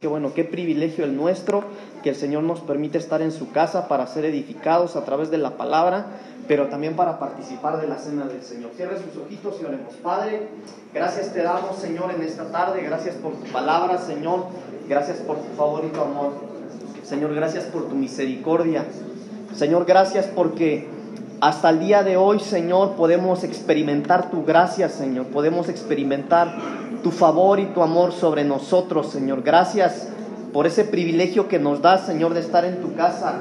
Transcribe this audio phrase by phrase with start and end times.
[0.00, 1.62] Qué bueno, qué privilegio el nuestro,
[2.02, 5.36] que el Señor nos permite estar en su casa para ser edificados a través de
[5.36, 6.06] la palabra,
[6.48, 8.70] pero también para participar de la cena del Señor.
[8.74, 9.92] Cierre sus ojitos y oremos.
[9.96, 10.48] Padre,
[10.94, 12.80] gracias te damos, Señor, en esta tarde.
[12.80, 14.46] Gracias por tu palabra, Señor.
[14.88, 16.32] Gracias por tu favor y tu amor.
[17.02, 18.86] Señor, gracias por tu misericordia.
[19.54, 20.88] Señor, gracias porque
[21.40, 25.26] hasta el día de hoy, Señor, podemos experimentar tu gracia, Señor.
[25.26, 26.54] Podemos experimentar
[27.02, 29.42] tu favor y tu amor sobre nosotros, Señor.
[29.42, 30.08] Gracias
[30.52, 33.40] por ese privilegio que nos das, Señor, de estar en tu casa.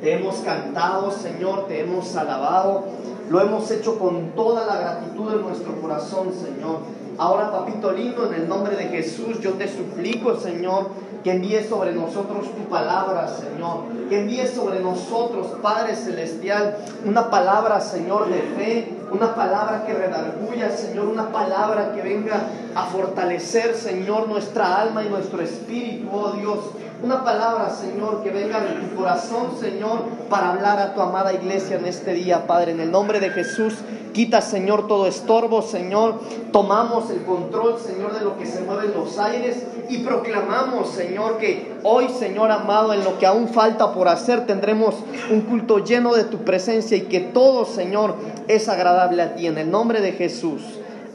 [0.00, 2.84] Te hemos cantado, Señor, te hemos alabado.
[3.30, 6.80] Lo hemos hecho con toda la gratitud de nuestro corazón, Señor.
[7.18, 10.88] Ahora, papito lindo, en el nombre de Jesús, yo te suplico, Señor,
[11.22, 13.84] que envíes sobre nosotros tu palabra, Señor.
[14.08, 20.70] Que envíes sobre nosotros, Padre Celestial, una palabra, Señor, de fe, una palabra que redarguya,
[20.70, 26.58] Señor, una palabra que venga a fortalecer, Señor, nuestra alma y nuestro espíritu, oh Dios.
[27.02, 31.76] Una palabra, Señor, que venga de tu corazón, Señor, para hablar a tu amada iglesia
[31.76, 32.70] en este día, Padre.
[32.70, 33.74] En el nombre de Jesús,
[34.12, 36.20] quita, Señor, todo estorbo, Señor.
[36.52, 41.38] Tomamos el control, Señor, de lo que se mueve en los aires y proclamamos, Señor,
[41.38, 44.94] que hoy, Señor amado, en lo que aún falta por hacer, tendremos
[45.28, 48.14] un culto lleno de tu presencia y que todo, Señor,
[48.46, 49.48] es agradable a ti.
[49.48, 50.62] En el nombre de Jesús.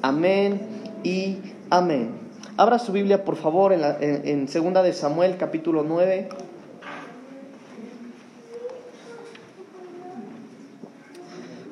[0.01, 0.59] Amén
[1.01, 1.37] y
[1.69, 2.16] amén.
[2.59, 3.99] Abra su Biblia, por favor, en, la,
[4.47, 6.27] Segunda de Samuel, capítulo 9.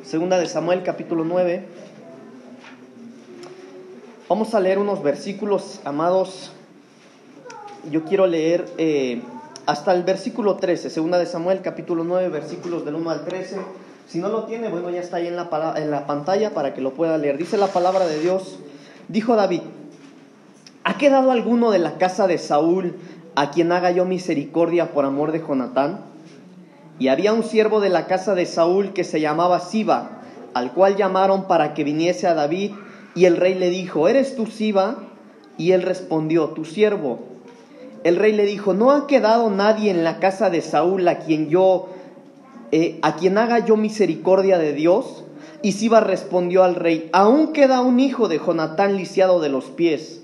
[0.04, 1.66] Segunda de Samuel, capítulo 9.
[4.30, 6.52] Vamos a leer unos versículos, amados.
[7.90, 9.24] Yo quiero leer eh,
[9.66, 13.58] hasta el versículo 13, segunda de Samuel, capítulo 9, versículos del 1 al 13.
[14.08, 16.82] Si no lo tiene, bueno, ya está ahí en la, en la pantalla para que
[16.82, 17.40] lo pueda leer.
[17.40, 18.60] Dice la palabra de Dios,
[19.08, 19.62] dijo David,
[20.88, 22.94] ¿Ha quedado alguno de la casa de Saúl
[23.34, 26.02] a quien haga yo misericordia por amor de Jonatán?
[27.00, 30.22] Y había un siervo de la casa de Saúl que se llamaba Siba,
[30.54, 32.74] al cual llamaron para que viniese a David,
[33.16, 34.98] y el rey le dijo, ¿eres tú Siba?
[35.58, 37.18] Y él respondió, tu siervo.
[38.04, 41.50] El rey le dijo, ¿no ha quedado nadie en la casa de Saúl a quien
[41.50, 41.90] yo,
[42.72, 45.24] eh, a quien haga yo misericordia de Dios?
[45.64, 50.22] Y Siba respondió al rey, aún queda un hijo de Jonatán lisiado de los pies.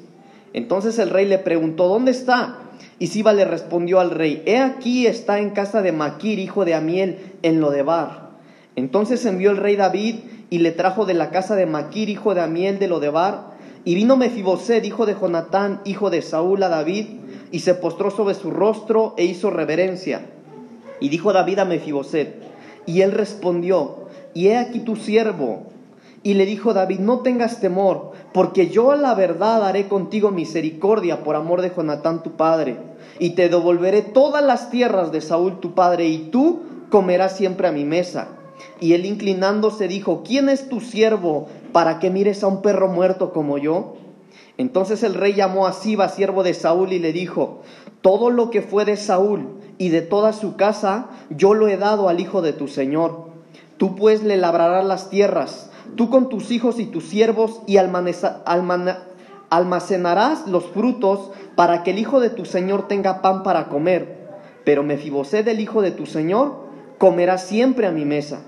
[0.53, 2.59] Entonces el rey le preguntó, ¿dónde está?
[3.00, 6.73] Y Siba le respondió al rey, he aquí está en casa de Maquir, hijo de
[6.73, 8.29] Amiel, en Lodebar.
[8.75, 10.16] Entonces envió el rey David
[10.50, 13.51] y le trajo de la casa de Maquir, hijo de Amiel, de Lodebar.
[13.84, 17.07] Y vino Mefiboset, hijo de Jonatán, hijo de Saúl, a David,
[17.51, 20.22] y se postró sobre su rostro e hizo reverencia.
[21.00, 22.35] Y dijo David a Mefiboset,
[22.85, 25.72] y él respondió, y he aquí tu siervo.
[26.22, 31.24] Y le dijo David, no tengas temor, porque yo a la verdad haré contigo misericordia
[31.24, 32.78] por amor de Jonatán tu padre,
[33.19, 37.72] y te devolveré todas las tierras de Saúl tu padre, y tú comerás siempre a
[37.72, 38.30] mi mesa.
[38.80, 43.34] Y él inclinándose dijo, ¿quién es tu siervo para que mires a un perro muerto
[43.34, 43.96] como yo?
[44.58, 47.62] Entonces el rey llamó a Siba, siervo de Saúl, y le dijo,
[48.02, 52.08] todo lo que fue de Saúl y de toda su casa, yo lo he dado
[52.08, 53.31] al hijo de tu señor.
[53.78, 57.78] Tú pues le labrarás las tierras tú con tus hijos y tus siervos y
[59.50, 64.22] almacenarás los frutos para que el hijo de tu señor tenga pan para comer.
[64.64, 66.56] Pero Mefiboset, el hijo de tu señor,
[66.97, 68.42] comerá siempre a mi mesa.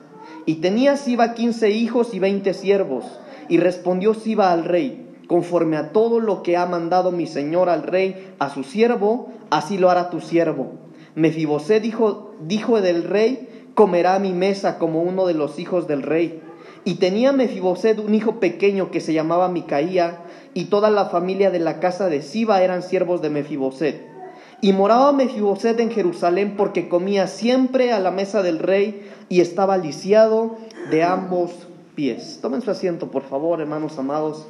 [0.46, 3.06] Y tenía Siba quince hijos y veinte siervos.
[3.50, 7.84] Y respondió Siba al rey, conforme a todo lo que ha mandado mi señor al
[7.84, 10.74] rey a su siervo, así lo hará tu siervo.
[11.16, 16.04] Mefiboset, dijo, dijo del rey, comerá a mi mesa como uno de los hijos del
[16.04, 16.42] rey.
[16.86, 20.20] Y tenía Mefiboset un hijo pequeño que se llamaba Micaía,
[20.54, 24.14] y toda la familia de la casa de Siba eran siervos de Mefiboset.
[24.62, 29.78] Y moraba Mefiboset en Jerusalén porque comía siempre a la mesa del rey y estaba
[29.78, 30.58] lisiado
[30.90, 31.52] de ambos
[31.96, 32.40] pies.
[32.42, 34.46] Tomen su asiento, por favor, hermanos amados.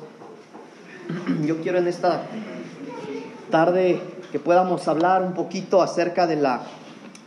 [1.46, 2.24] Yo quiero en esta
[3.50, 4.00] tarde
[4.32, 6.62] que podamos hablar un poquito acerca de la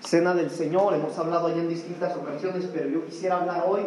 [0.01, 0.95] cena del Señor.
[0.95, 3.81] Hemos hablado ya en distintas ocasiones, pero yo quisiera hablar hoy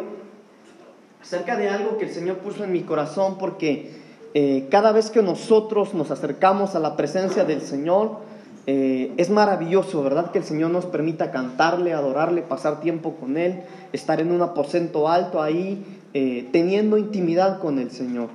[1.22, 3.90] acerca de algo que el Señor puso en mi corazón porque
[4.34, 8.18] eh, cada vez que nosotros nos acercamos a la presencia del Señor,
[8.66, 10.30] eh, es maravilloso, ¿verdad?
[10.30, 13.62] Que el Señor nos permita cantarle, adorarle, pasar tiempo con Él,
[13.92, 15.84] estar en un aposento alto ahí,
[16.14, 18.28] eh, teniendo intimidad con el Señor.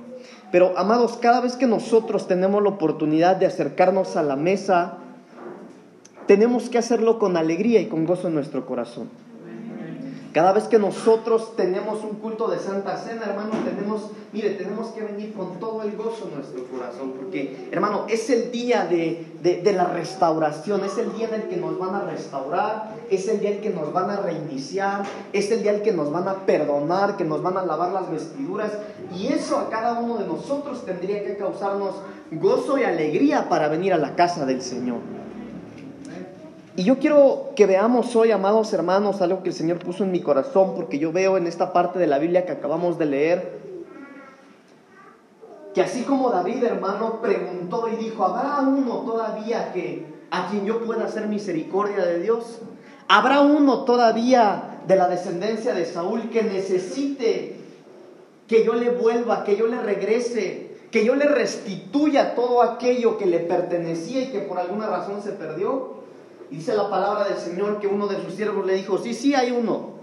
[0.52, 4.98] Pero, amados, cada vez que nosotros tenemos la oportunidad de acercarnos a la mesa,
[6.26, 9.08] tenemos que hacerlo con alegría y con gozo en nuestro corazón.
[10.36, 15.00] Cada vez que nosotros tenemos un culto de Santa Cena, hermano, tenemos, mire, tenemos que
[15.00, 19.72] venir con todo el gozo en nuestro corazón, porque, hermano, es el día de, de,
[19.72, 23.48] la restauración, es el día en el que nos van a restaurar, es el día
[23.48, 26.28] en el que nos van a reiniciar, es el día en el que nos van
[26.28, 28.72] a perdonar, que nos van a lavar las vestiduras,
[29.16, 31.94] y eso a cada uno de nosotros tendría que causarnos
[32.30, 34.98] gozo y alegría para venir a la casa del Señor.
[36.78, 40.20] Y yo quiero que veamos hoy, amados hermanos, algo que el Señor puso en mi
[40.20, 43.66] corazón, porque yo veo en esta parte de la Biblia que acabamos de leer,
[45.72, 50.84] que así como David, hermano, preguntó y dijo, ¿habrá uno todavía que a quien yo
[50.84, 52.58] pueda hacer misericordia de Dios?
[53.08, 57.56] ¿Habrá uno todavía de la descendencia de Saúl que necesite
[58.48, 63.24] que yo le vuelva, que yo le regrese, que yo le restituya todo aquello que
[63.24, 65.95] le pertenecía y que por alguna razón se perdió?
[66.50, 69.50] Dice la palabra del Señor que uno de sus siervos le dijo, sí, sí, hay
[69.50, 69.94] uno,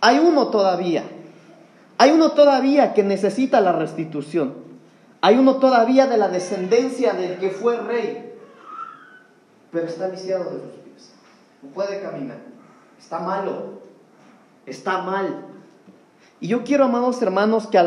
[0.00, 1.04] hay uno todavía,
[1.98, 4.54] hay uno todavía que necesita la restitución,
[5.20, 8.32] hay uno todavía de la descendencia del que fue rey,
[9.72, 11.10] pero está viciado de sus pies,
[11.62, 12.38] no puede caminar,
[12.98, 13.80] está malo,
[14.66, 15.44] está mal.
[16.40, 17.78] Y yo quiero, amados hermanos, que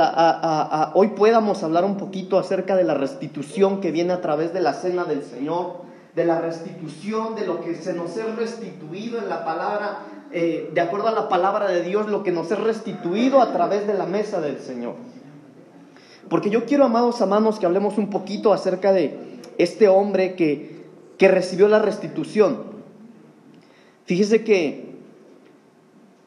[0.93, 4.73] hoy podamos hablar un poquito acerca de la restitución que viene a través de la
[4.73, 9.45] cena del Señor de la restitución, de lo que se nos es restituido en la
[9.45, 9.99] palabra,
[10.31, 13.87] eh, de acuerdo a la palabra de Dios, lo que nos es restituido a través
[13.87, 14.95] de la mesa del Señor.
[16.29, 20.85] Porque yo quiero, amados amados, que hablemos un poquito acerca de este hombre que,
[21.17, 22.63] que recibió la restitución.
[24.05, 24.91] Fíjese que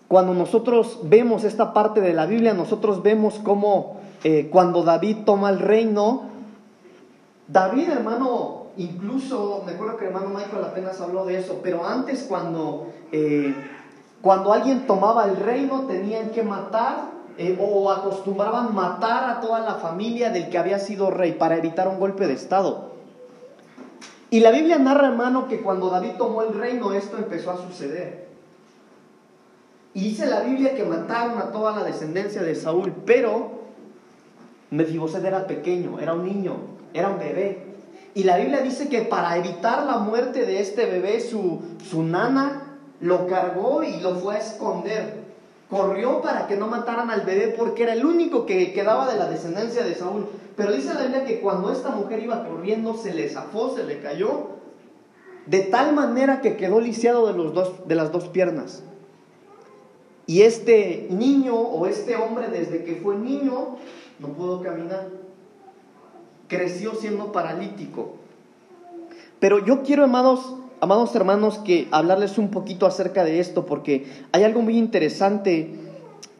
[0.08, 5.50] cuando nosotros vemos esta parte de la Biblia, nosotros vemos cómo eh, cuando David toma
[5.50, 6.24] el reino,
[7.48, 12.92] David, hermano, incluso, me acuerdo que hermano Michael apenas habló de eso, pero antes cuando,
[13.12, 13.54] eh,
[14.20, 19.74] cuando alguien tomaba el reino tenían que matar eh, o acostumbraban matar a toda la
[19.74, 22.92] familia del que había sido rey para evitar un golpe de Estado.
[24.30, 28.28] Y la Biblia narra, hermano, que cuando David tomó el reino esto empezó a suceder.
[29.94, 33.62] Y dice la Biblia que mataron a toda la descendencia de Saúl, pero
[34.70, 36.56] Mefiboset era pequeño, era un niño,
[36.92, 37.73] era un bebé.
[38.14, 42.78] Y la Biblia dice que para evitar la muerte de este bebé, su, su nana
[43.00, 45.24] lo cargó y lo fue a esconder.
[45.68, 49.28] Corrió para que no mataran al bebé porque era el único que quedaba de la
[49.28, 50.28] descendencia de Saúl.
[50.56, 54.00] Pero dice la Biblia que cuando esta mujer iba corriendo se le zafó, se le
[54.00, 54.50] cayó,
[55.46, 58.84] de tal manera que quedó lisiado de, los dos, de las dos piernas.
[60.26, 63.76] Y este niño o este hombre desde que fue niño
[64.20, 65.23] no pudo caminar
[66.48, 68.16] creció siendo paralítico.
[69.40, 74.44] Pero yo quiero, amados, amados hermanos, que hablarles un poquito acerca de esto, porque hay
[74.44, 75.74] algo muy interesante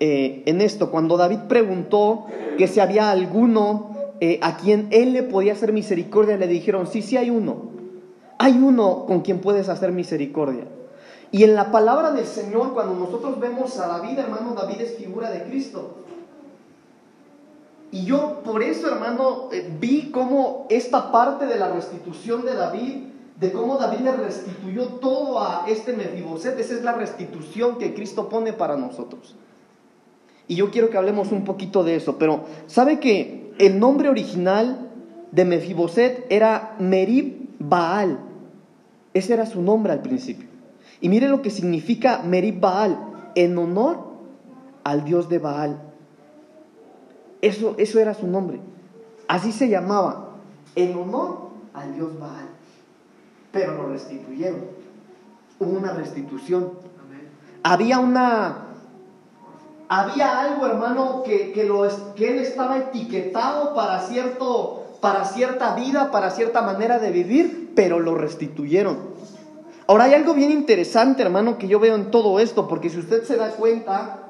[0.01, 0.91] eh, en esto.
[0.91, 3.91] Cuando David preguntó que si había alguno
[4.21, 7.73] eh, a quien él le podía hacer misericordia, le dijeron, sí, sí hay uno.
[8.39, 10.65] Hay uno con quien puedes hacer misericordia.
[11.31, 15.31] Y en la palabra del Señor, cuando nosotros vemos a David, hermano, David es figura
[15.31, 15.97] de Cristo.
[17.95, 23.05] Y yo por eso, hermano, eh, vi cómo esta parte de la restitución de David,
[23.39, 28.29] de cómo David le restituyó todo a este Mefiboset, esa es la restitución que Cristo
[28.29, 29.37] pone para nosotros.
[30.49, 34.91] Y yo quiero que hablemos un poquito de eso, pero ¿sabe que el nombre original
[35.31, 38.19] de Mefiboset era Merib Baal?
[39.13, 40.49] Ese era su nombre al principio.
[41.01, 42.99] Y mire lo que significa Merib Baal,
[43.37, 44.01] en honor
[44.83, 45.94] al dios de Baal.
[47.45, 48.59] Eso, eso era su nombre.
[49.29, 50.31] Así se llamaba,
[50.75, 52.49] en honor al dios Baal.
[53.53, 54.63] Pero lo restituyeron.
[55.61, 56.71] Hubo una restitución.
[57.63, 58.69] Había una...
[59.91, 66.11] Había algo, hermano, que, que, lo, que él estaba etiquetado para, cierto, para cierta vida,
[66.11, 68.97] para cierta manera de vivir, pero lo restituyeron.
[69.87, 73.23] Ahora hay algo bien interesante, hermano, que yo veo en todo esto, porque si usted
[73.25, 74.24] se da cuenta,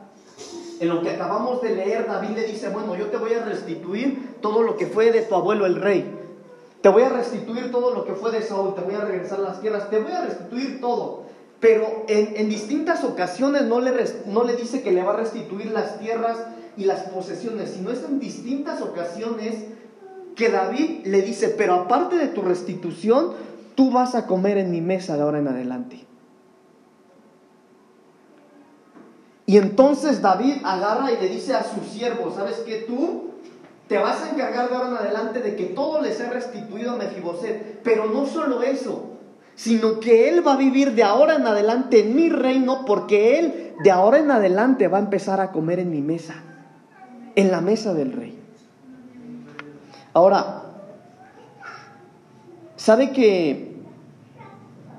[0.85, 4.37] en lo que acabamos de leer, David le dice, bueno, yo te voy a restituir
[4.41, 6.05] todo lo que fue de tu abuelo el rey.
[6.81, 9.61] Te voy a restituir todo lo que fue de Saúl, te voy a regresar las
[9.61, 11.25] tierras, te voy a restituir todo.
[11.59, 13.93] Pero en, distintas ocasiones no le,
[14.27, 16.37] no le dice que le va a restituir las tierras
[16.77, 19.55] y las posesiones, sino es en distintas ocasiones
[20.37, 23.33] que David le dice, pero aparte de tu restitución,
[23.75, 26.05] tú vas a comer en mi mesa de ahora en adelante.
[29.47, 32.85] Y entonces David agarra y le dice a sus siervos, ¿sabes qué?
[32.87, 33.31] Tú
[33.89, 36.97] te vas a encargar de ahora en adelante de que todo les sea restituido a
[36.97, 37.83] Mefiboset.
[37.83, 39.11] Pero no solo eso,
[39.55, 43.75] sino que Él va a vivir de ahora en adelante en mi reino porque Él
[43.83, 46.35] de ahora en adelante va a empezar a comer en mi mesa,
[47.37, 48.39] en la mesa del rey.
[50.15, 50.63] Ahora,
[52.77, 53.75] ¿sabe que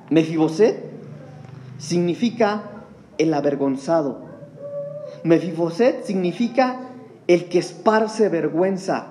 [0.10, 0.84] Mefiboset
[1.78, 2.64] significa
[3.18, 4.25] el avergonzado?
[5.26, 6.82] Mefiboset significa
[7.26, 9.08] el que esparce vergüenza.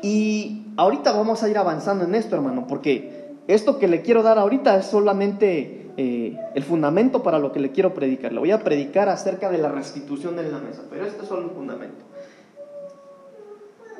[0.00, 4.38] Y ahorita vamos a ir avanzando en esto, hermano, porque esto que le quiero dar
[4.38, 8.32] ahorita es solamente eh, el fundamento para lo que le quiero predicar.
[8.32, 11.48] Le voy a predicar acerca de la restitución en la mesa, pero este es solo
[11.48, 12.06] un fundamento.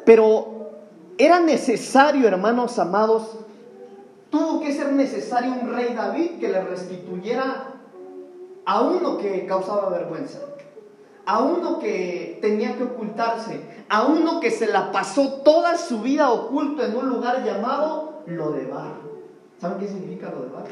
[0.07, 0.71] Pero
[1.19, 3.39] era necesario, hermanos amados,
[4.31, 7.82] tuvo que ser necesario un rey David que le restituyera
[8.64, 10.40] a uno que causaba vergüenza,
[11.26, 16.31] a uno que tenía que ocultarse, a uno que se la pasó toda su vida
[16.31, 18.95] oculto en un lugar llamado Lodebar.
[19.61, 20.64] ¿Saben qué significa Lodebar?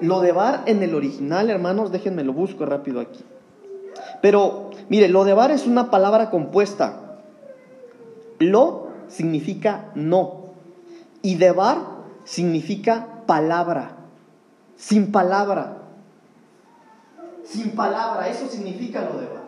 [0.00, 3.24] Lodebar en el original, hermanos, déjenme lo busco rápido aquí.
[4.20, 7.18] Pero, mire, Lodebar es una palabra compuesta.
[8.38, 10.52] Lo significa no.
[11.22, 11.78] Y debar
[12.24, 13.95] significa palabra
[14.76, 15.78] sin palabra.
[17.44, 19.42] Sin palabra, eso significa lo de Bar.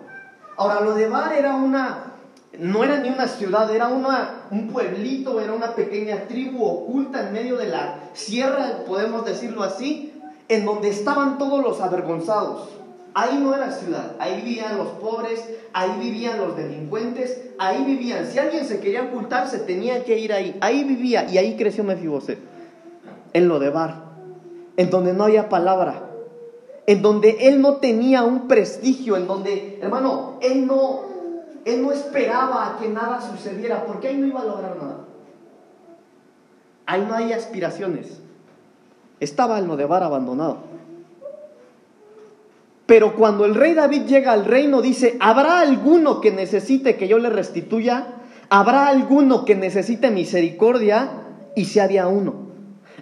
[0.56, 2.12] Ahora, lo de Bar era una,
[2.58, 7.32] no era ni una ciudad, era una, un pueblito, era una pequeña tribu oculta en
[7.32, 10.12] medio de la sierra, podemos decirlo así,
[10.48, 12.68] en donde estaban todos los avergonzados.
[13.14, 15.42] Ahí no era ciudad, ahí vivían los pobres,
[15.72, 18.26] ahí vivían los delincuentes, ahí vivían.
[18.26, 20.56] Si alguien se quería ocultarse, tenía que ir ahí.
[20.60, 22.38] Ahí vivía y ahí creció Mefiboset,
[23.32, 24.07] en lo de Bar
[24.78, 26.08] en donde no había palabra,
[26.86, 31.00] en donde él no tenía un prestigio, en donde, hermano, él no,
[31.64, 35.00] él no esperaba que nada sucediera, porque ahí no iba a lograr nada.
[36.86, 38.20] Ahí no hay aspiraciones.
[39.18, 40.58] Estaba el bar abandonado.
[42.86, 47.18] Pero cuando el rey David llega al reino, dice, ¿habrá alguno que necesite que yo
[47.18, 48.14] le restituya?
[48.48, 51.10] ¿Habrá alguno que necesite misericordia?
[51.56, 52.47] Y si había uno.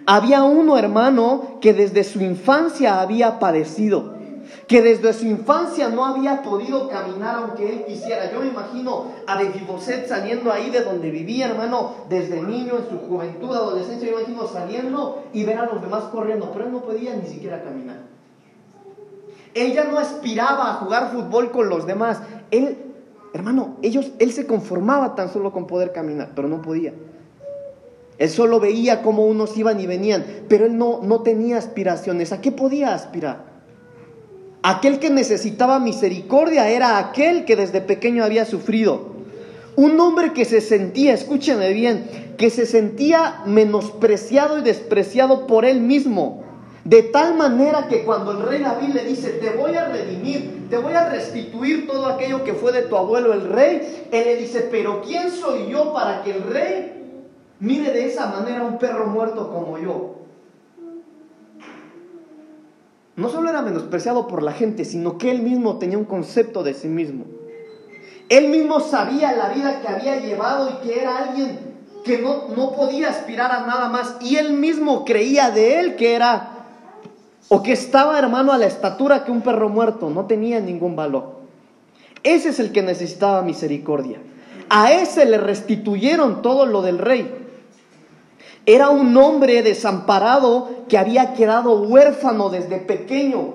[0.09, 4.13] Había uno, hermano, que desde su infancia había padecido,
[4.65, 8.31] que desde su infancia no había podido caminar aunque él quisiera.
[8.31, 13.05] Yo me imagino a Mefiboset saliendo ahí de donde vivía, hermano, desde niño, en su
[13.05, 16.83] juventud, adolescencia, yo me imagino saliendo y ver a los demás corriendo, pero él no
[16.83, 17.97] podía ni siquiera caminar.
[19.53, 22.21] Él ya no aspiraba a jugar fútbol con los demás.
[22.49, 22.77] Él,
[23.33, 26.93] hermano, ellos, él se conformaba tan solo con poder caminar, pero no podía.
[28.17, 32.31] Él solo veía cómo unos iban y venían, pero él no, no tenía aspiraciones.
[32.31, 33.45] ¿A qué podía aspirar?
[34.63, 39.15] Aquel que necesitaba misericordia era aquel que desde pequeño había sufrido.
[39.75, 45.81] Un hombre que se sentía, escúcheme bien, que se sentía menospreciado y despreciado por él
[45.81, 46.43] mismo.
[46.83, 50.77] De tal manera que cuando el rey David le dice, te voy a redimir, te
[50.77, 54.67] voy a restituir todo aquello que fue de tu abuelo el rey, él le dice,
[54.71, 56.96] pero ¿quién soy yo para que el rey
[57.59, 60.15] Mire de esa manera un perro muerto como yo.
[63.15, 66.75] No solo era menospreciado por la gente, sino que él mismo tenía un concepto de
[66.75, 67.25] sí mismo.
[68.29, 71.59] Él mismo sabía la vida que había llevado y que era alguien
[72.03, 74.17] que no, no podía aspirar a nada más.
[74.21, 76.49] Y él mismo creía de él que era,
[77.49, 81.37] o que estaba hermano a la estatura que un perro muerto, no tenía ningún valor.
[82.21, 84.19] Ese es el que necesitaba misericordia.
[84.69, 87.46] A ese le restituyeron todo lo del rey.
[88.67, 93.53] Era un hombre desamparado que había quedado huérfano desde pequeño.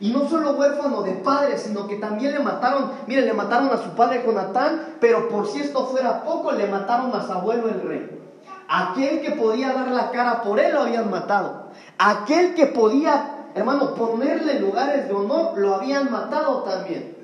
[0.00, 3.76] Y no solo huérfano de padre, sino que también le mataron, mire, le mataron a
[3.76, 7.82] su padre Jonatán, pero por si esto fuera poco, le mataron a su abuelo el
[7.82, 8.18] rey.
[8.66, 11.64] Aquel que podía dar la cara por él lo habían matado.
[11.98, 17.14] Aquel que podía, hermano, ponerle lugares de honor, lo habían matado también.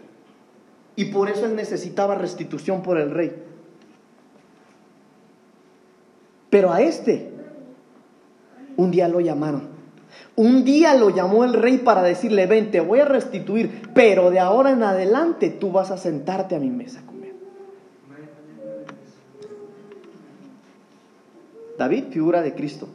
[0.97, 3.46] Y por eso él necesitaba restitución por el rey.
[6.51, 7.31] Pero a este,
[8.77, 9.77] un día lo llamaron.
[10.35, 14.39] Un día lo llamó el rey para decirle, ven, te voy a restituir, pero de
[14.39, 17.35] ahora en adelante tú vas a sentarte a mi mesa a comer.
[21.79, 22.89] David, figura de Cristo.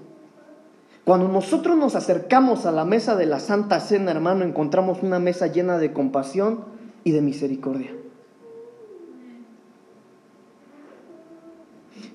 [1.03, 5.47] Cuando nosotros nos acercamos a la mesa de la Santa Cena, hermano, encontramos una mesa
[5.47, 6.63] llena de compasión
[7.03, 7.91] y de misericordia.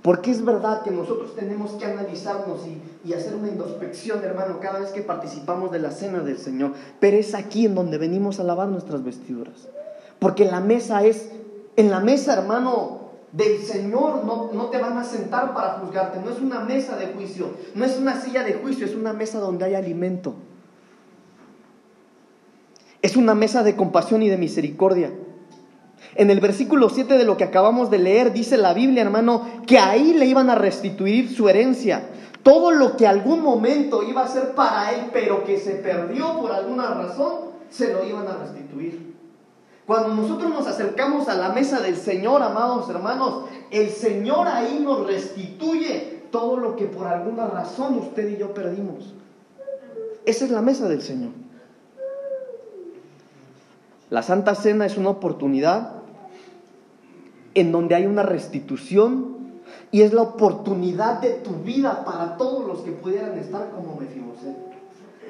[0.06, 2.60] Porque es verdad que nosotros tenemos que analizarnos
[3.04, 6.74] y, hacer una introspección, hermano, cada vez que participamos de la cena del Señor.
[7.00, 9.66] Pero es aquí en donde venimos a lavar nuestras vestiduras.
[10.20, 11.32] Porque la mesa es,
[11.74, 13.00] en la mesa, hermano,
[13.32, 16.20] del Señor no, no, te van a sentar para juzgarte.
[16.20, 19.40] No es una mesa de juicio, no es una silla de juicio, es una mesa
[19.40, 20.34] donde hay alimento.
[23.02, 25.10] Es una mesa de compasión y de misericordia.
[26.18, 29.78] En el versículo 7 de lo que acabamos de leer dice la Biblia, hermano, que
[29.78, 32.08] ahí le iban a restituir su herencia.
[32.42, 36.52] Todo lo que algún momento iba a ser para él, pero que se perdió por
[36.52, 39.14] alguna razón, se lo iban a restituir.
[39.86, 45.06] Cuando nosotros nos acercamos a la mesa del Señor, amados hermanos, el Señor ahí nos
[45.06, 49.12] restituye todo lo que por alguna razón usted y yo perdimos.
[50.24, 51.30] Esa es la mesa del Señor.
[54.08, 55.95] La Santa Cena es una oportunidad
[57.56, 59.36] en donde hay una restitución
[59.90, 64.54] y es la oportunidad de tu vida para todos los que pudieran estar como Mefiboset.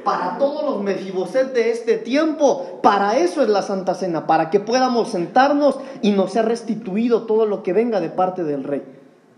[0.03, 4.59] Para todos los Mefiboset de este tiempo, para eso es la Santa Cena, para que
[4.59, 8.83] podamos sentarnos y nos sea restituido todo lo que venga de parte del Rey.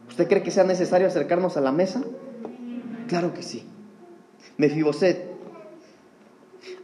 [0.08, 2.02] ¿Usted cree que sea necesario acercarnos a la mesa?
[3.06, 3.66] Claro que sí.
[4.56, 5.30] Mefiboset,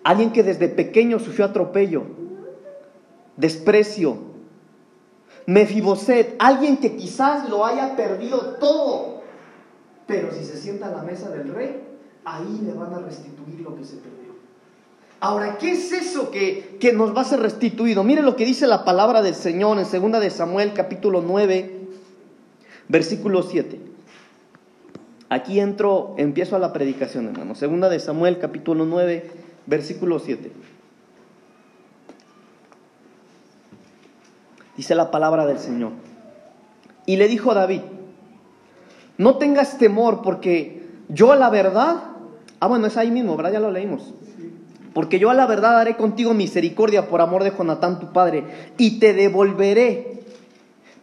[0.02, 2.02] alguien que desde pequeño sufrió atropello,
[3.38, 4.33] desprecio.
[5.46, 9.22] Mefiboset, alguien que quizás lo haya perdido todo,
[10.06, 11.82] pero si se sienta a la mesa del rey,
[12.24, 14.34] ahí le van a restituir lo que se perdió.
[15.20, 18.04] Ahora, ¿qué es eso que, que nos va a ser restituido?
[18.04, 21.88] Mire lo que dice la palabra del Señor en 2 de Samuel capítulo 9,
[22.88, 23.80] versículo 7.
[25.30, 27.54] Aquí entro, empiezo a la predicación, hermano.
[27.54, 29.30] Segunda de Samuel capítulo 9,
[29.66, 30.52] versículo 7.
[34.76, 35.92] Dice la palabra del Señor.
[37.06, 37.82] Y le dijo a David,
[39.18, 41.96] no tengas temor porque yo a la verdad,
[42.60, 43.40] ah bueno, es ahí mismo.
[43.50, 44.14] Ya lo leímos.
[44.92, 48.44] Porque yo a la verdad haré contigo misericordia por amor de Jonatán tu padre
[48.78, 50.22] y te devolveré.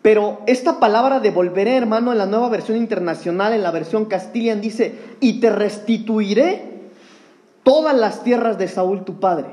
[0.01, 4.95] Pero esta palabra devolveré, hermano, en la nueva versión internacional, en la versión castilian, dice,
[5.19, 6.71] y te restituiré
[7.63, 9.47] todas las tierras de Saúl tu padre.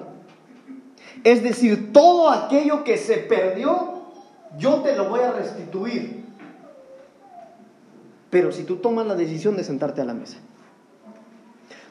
[1.25, 3.98] Es decir, todo aquello que se perdió
[4.57, 6.25] yo te lo voy a restituir.
[8.31, 10.39] Pero si tú tomas la decisión de sentarte a la mesa.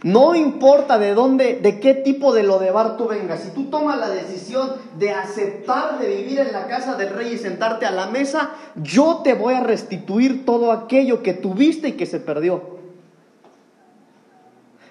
[0.04, 4.10] No importa de dónde, de qué tipo de lodebar tú vengas, si tú tomas la
[4.10, 8.52] decisión de aceptar de vivir en la casa del rey y sentarte a la mesa,
[8.76, 12.78] yo te voy a restituir todo aquello que tuviste y que se perdió.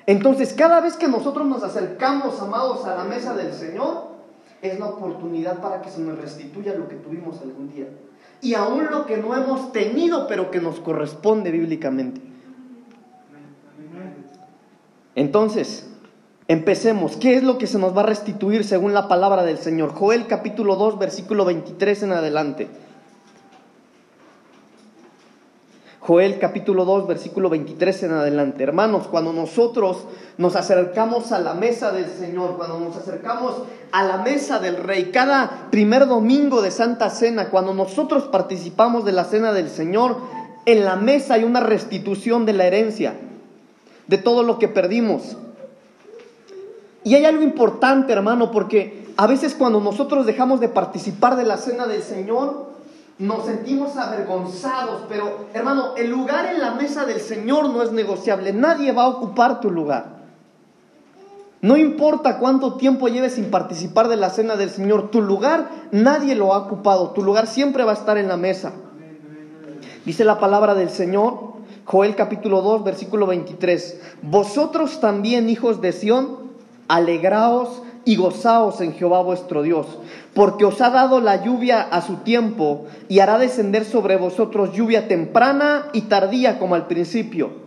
[0.07, 4.16] Entonces, cada vez que nosotros nos acercamos, amados, a la mesa del Señor,
[4.63, 7.89] es la oportunidad para que se nos restituya lo que tuvimos algún día.
[8.41, 12.21] Y aún lo que no hemos tenido, pero que nos corresponde bíblicamente.
[15.15, 15.89] Entonces,
[16.49, 17.17] empecemos.
[17.17, 19.93] ¿Qué es lo que se nos va a restituir según la palabra del Señor?
[19.95, 22.69] Joel capítulo 2, versículo 23 en adelante.
[26.07, 28.63] Joel capítulo 2, versículo 23 en adelante.
[28.63, 30.05] Hermanos, cuando nosotros
[30.39, 33.55] nos acercamos a la mesa del Señor, cuando nos acercamos
[33.91, 39.11] a la mesa del Rey, cada primer domingo de Santa Cena, cuando nosotros participamos de
[39.11, 40.19] la cena del Señor,
[40.65, 43.19] en la mesa hay una restitución de la herencia,
[44.07, 45.37] de todo lo que perdimos.
[47.03, 51.57] Y hay algo importante, hermano, porque a veces cuando nosotros dejamos de participar de la
[51.57, 52.76] cena del Señor,
[53.19, 58.53] nos sentimos avergonzados, pero hermano, el lugar en la mesa del Señor no es negociable,
[58.53, 60.17] nadie va a ocupar tu lugar.
[61.63, 66.35] No importa cuánto tiempo lleves sin participar de la cena del Señor, tu lugar nadie
[66.35, 68.73] lo ha ocupado, tu lugar siempre va a estar en la mesa.
[70.05, 71.55] Dice la palabra del Señor,
[71.87, 76.37] Joel capítulo 2, versículo 23, vosotros también, hijos de Sión,
[76.89, 79.99] alegraos y gozaos en Jehová vuestro Dios,
[80.33, 85.09] porque os ha dado la lluvia a su tiempo y hará descender sobre vosotros lluvia
[85.09, 87.67] temprana y tardía como al principio.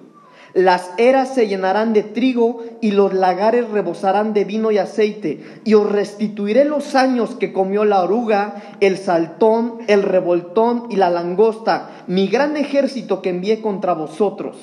[0.54, 5.74] Las eras se llenarán de trigo y los lagares rebosarán de vino y aceite, y
[5.76, 12.04] os restituiré los años que comió la oruga, el saltón, el revoltón y la langosta,
[12.08, 14.56] mi gran ejército que envié contra vosotros.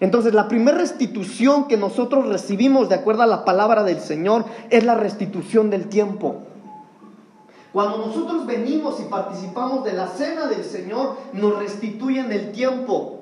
[0.00, 4.84] Entonces la primera restitución que nosotros recibimos de acuerdo a la palabra del Señor es
[4.84, 6.42] la restitución del tiempo.
[7.72, 13.20] Cuando nosotros venimos y participamos de la cena del Señor, nos restituyen el tiempo.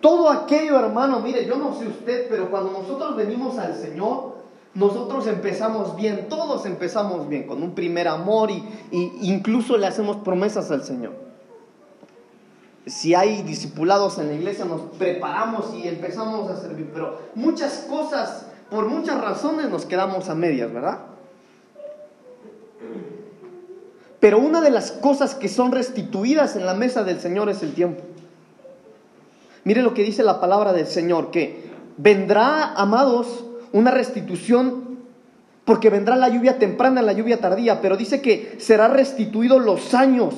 [0.00, 4.34] Todo aquello, hermano, mire, yo no sé usted, pero cuando nosotros venimos al Señor,
[4.74, 10.70] nosotros empezamos bien, todos empezamos bien, con un primer amor y, incluso le hacemos promesas
[10.70, 11.29] al Señor
[12.90, 18.46] si hay discipulados en la iglesia, nos preparamos y empezamos a servir, pero muchas cosas,
[18.68, 20.98] por muchas razones nos quedamos a medias, ¿verdad?
[24.18, 27.74] Pero una de las cosas que son restituidas en la mesa del Señor es el
[27.74, 28.02] tiempo.
[29.64, 34.98] Mire lo que dice la palabra del Señor, que vendrá, amados, una restitución,
[35.64, 40.34] porque vendrá la lluvia temprana, la lluvia tardía, pero dice que será restituido los años,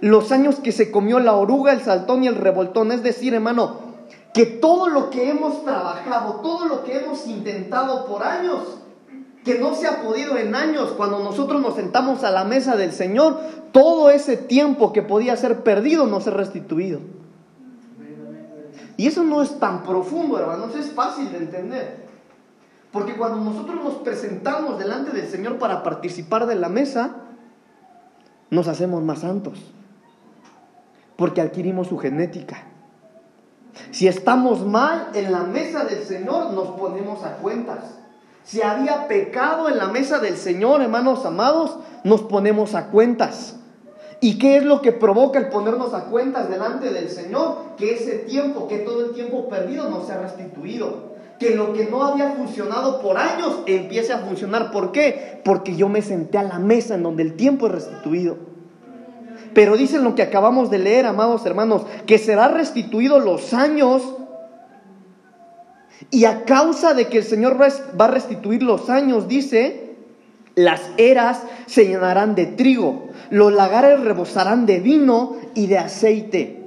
[0.00, 2.92] los años que se comió la oruga, el saltón y el revoltón.
[2.92, 3.90] Es decir, hermano,
[4.32, 8.78] que todo lo que hemos trabajado, todo lo que hemos intentado por años,
[9.44, 12.92] que no se ha podido en años, cuando nosotros nos sentamos a la mesa del
[12.92, 13.38] Señor,
[13.72, 17.00] todo ese tiempo que podía ser perdido nos ha restituido.
[18.96, 22.06] Y eso no es tan profundo, hermanos, es fácil de entender.
[22.92, 27.16] Porque cuando nosotros nos presentamos delante del Señor para participar de la mesa,
[28.50, 29.58] nos hacemos más santos.
[31.20, 32.64] Porque adquirimos su genética.
[33.90, 37.98] Si estamos mal en la mesa del Señor, nos ponemos a cuentas.
[38.42, 43.56] Si había pecado en la mesa del Señor, hermanos amados, nos ponemos a cuentas.
[44.22, 47.76] ¿Y qué es lo que provoca el ponernos a cuentas delante del Señor?
[47.76, 51.10] Que ese tiempo, que todo el tiempo perdido no sea restituido.
[51.38, 54.70] Que lo que no había funcionado por años empiece a funcionar.
[54.70, 55.42] ¿Por qué?
[55.44, 58.49] Porque yo me senté a la mesa en donde el tiempo es restituido.
[59.54, 64.02] Pero dicen lo que acabamos de leer, amados hermanos, que será restituido los años
[66.10, 69.96] y a causa de que el Señor va a restituir los años, dice,
[70.54, 76.59] las eras se llenarán de trigo, los lagares rebosarán de vino y de aceite.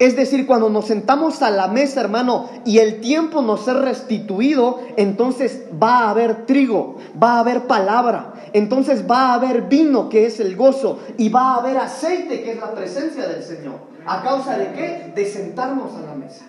[0.00, 4.80] Es decir, cuando nos sentamos a la mesa, hermano, y el tiempo nos es restituido,
[4.96, 10.24] entonces va a haber trigo, va a haber palabra, entonces va a haber vino, que
[10.24, 13.74] es el gozo, y va a haber aceite, que es la presencia del Señor.
[14.06, 15.12] ¿A causa de qué?
[15.14, 16.46] De sentarnos a la mesa.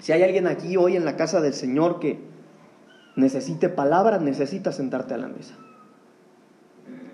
[0.00, 2.20] Si hay alguien aquí hoy en la casa del Señor que
[3.16, 5.54] necesite palabra, necesita sentarte a la mesa.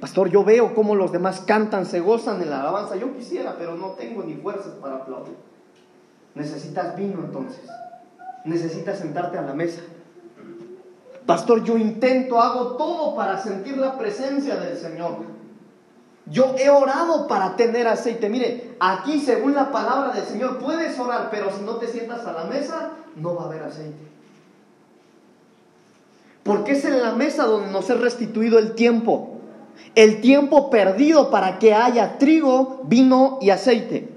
[0.01, 2.97] Pastor, yo veo cómo los demás cantan, se gozan en la alabanza.
[2.97, 5.37] Yo quisiera, pero no tengo ni fuerzas para aplaudir.
[6.35, 7.63] Necesitas vino entonces.
[8.45, 9.81] Necesitas sentarte a la mesa.
[11.25, 15.17] Pastor, yo intento, hago todo para sentir la presencia del Señor.
[16.27, 18.29] Yo he orado para tener aceite.
[18.29, 22.33] Mire, aquí según la palabra del Señor puedes orar, pero si no te sientas a
[22.33, 24.07] la mesa, no va a haber aceite.
[26.43, 29.36] Porque es en la mesa donde nos es restituido el tiempo.
[29.95, 34.09] El tiempo perdido para que haya trigo, vino y aceite.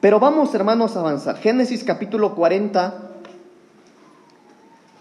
[0.00, 1.36] Pero vamos hermanos a avanzar.
[1.38, 3.10] Génesis capítulo 40.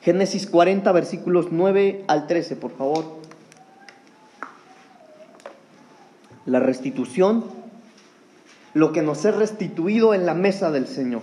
[0.01, 3.21] Génesis 40 versículos 9 al 13, por favor.
[6.45, 7.43] la restitución,
[8.73, 11.21] lo que nos es restituido en la mesa del Señor.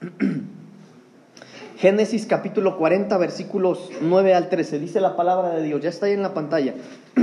[1.78, 6.12] Génesis capítulo 40 versículos 9 al 13, dice la palabra de Dios, ya está ahí
[6.12, 6.74] en la pantalla.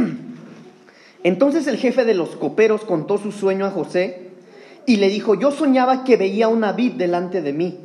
[1.23, 4.29] Entonces el jefe de los coperos contó su sueño a José
[4.85, 7.79] y le dijo, yo soñaba que veía una vid delante de mí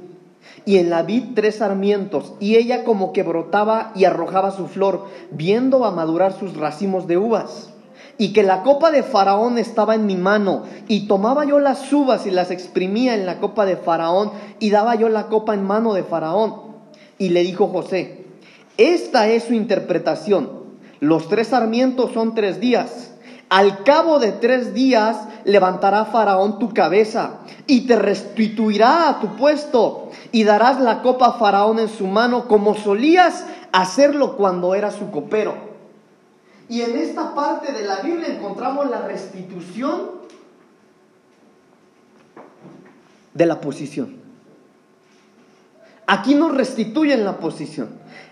[0.65, 5.07] y en la vid tres sarmientos y ella como que brotaba y arrojaba su flor,
[5.31, 7.75] viendo a madurar sus racimos de uvas
[8.19, 12.27] y que la copa de Faraón estaba en mi mano, y tomaba yo las uvas
[12.27, 15.95] y las exprimía en la copa de Faraón, y daba yo la copa en mano
[15.95, 16.55] de Faraón.
[17.19, 18.25] Y le dijo José,
[18.77, 20.51] esta es su interpretación,
[21.01, 23.14] los tres sarmientos son tres días.
[23.49, 30.11] Al cabo de tres días levantará Faraón tu cabeza y te restituirá a tu puesto
[30.33, 35.11] y darás la copa a Faraón en su mano como solías hacerlo cuando era su
[35.11, 35.55] copero.
[36.69, 40.13] Y en esta parte de la Biblia encontramos la restitución
[43.35, 44.17] de la posición.
[46.07, 47.89] Aquí nos restituyen la posición.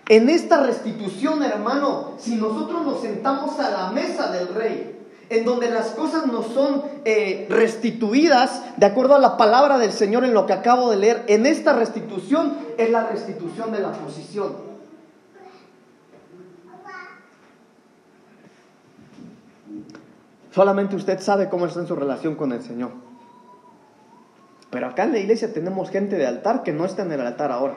[0.08, 5.01] En esta restitución, hermano, si nosotros nos sentamos a la mesa del rey,
[5.32, 10.24] en donde las cosas nos son eh, restituidas de acuerdo a la palabra del Señor
[10.24, 14.52] en lo que acabo de leer, en esta restitución es la restitución de la posición.
[20.50, 22.90] Solamente usted sabe cómo está en su relación con el Señor.
[24.70, 27.52] Pero acá en la iglesia tenemos gente de altar que no está en el altar
[27.52, 27.76] ahora.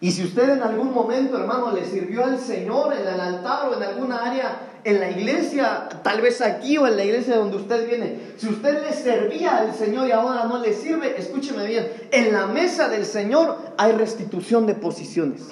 [0.00, 3.76] Y si usted en algún momento, hermano, le sirvió al Señor en el altar o
[3.76, 7.88] en alguna área en la iglesia, tal vez aquí o en la iglesia donde usted
[7.88, 12.32] viene, si usted le servía al Señor y ahora no le sirve, escúcheme bien, en
[12.32, 15.48] la mesa del Señor hay restitución de posiciones.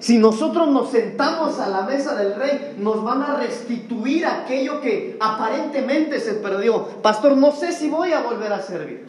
[0.00, 5.16] Si nosotros nos sentamos a la mesa del rey, nos van a restituir aquello que
[5.20, 6.86] aparentemente se perdió.
[7.02, 9.06] Pastor, no sé si voy a volver a servir.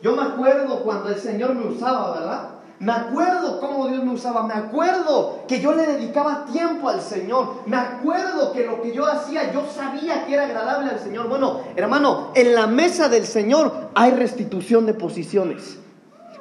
[0.00, 2.55] Yo me acuerdo cuando el Señor me usaba, ¿verdad?
[2.78, 7.62] Me acuerdo cómo Dios me usaba, me acuerdo que yo le dedicaba tiempo al Señor,
[7.64, 11.28] me acuerdo que lo que yo hacía yo sabía que era agradable al Señor.
[11.28, 15.78] Bueno, hermano, en la mesa del Señor hay restitución de posiciones.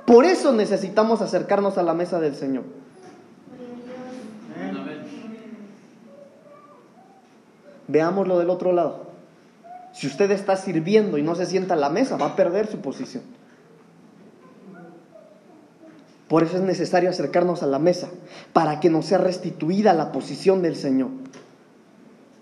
[0.05, 2.63] Por eso necesitamos acercarnos a la mesa del Señor.
[7.87, 9.05] Veámoslo del otro lado.
[9.93, 12.79] Si usted está sirviendo y no se sienta a la mesa, va a perder su
[12.79, 13.23] posición.
[16.27, 18.07] Por eso es necesario acercarnos a la mesa,
[18.51, 21.09] para que nos sea restituida la posición del Señor.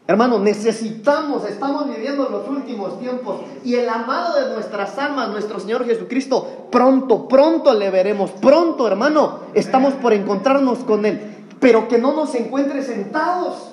[0.06, 5.86] Hermano, necesitamos, estamos viviendo los últimos tiempos y el amado de nuestras almas, nuestro Señor
[5.86, 11.22] Jesucristo, pronto, pronto le veremos, pronto, hermano, estamos por encontrarnos con Él,
[11.62, 13.73] pero que no nos encuentre sentados.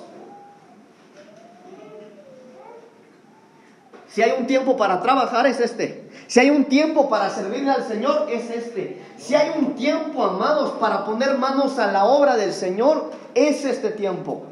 [4.13, 6.09] Si hay un tiempo para trabajar es este.
[6.27, 9.01] Si hay un tiempo para servirle al Señor es este.
[9.17, 13.89] Si hay un tiempo, amados, para poner manos a la obra del Señor, es este
[13.89, 14.47] tiempo.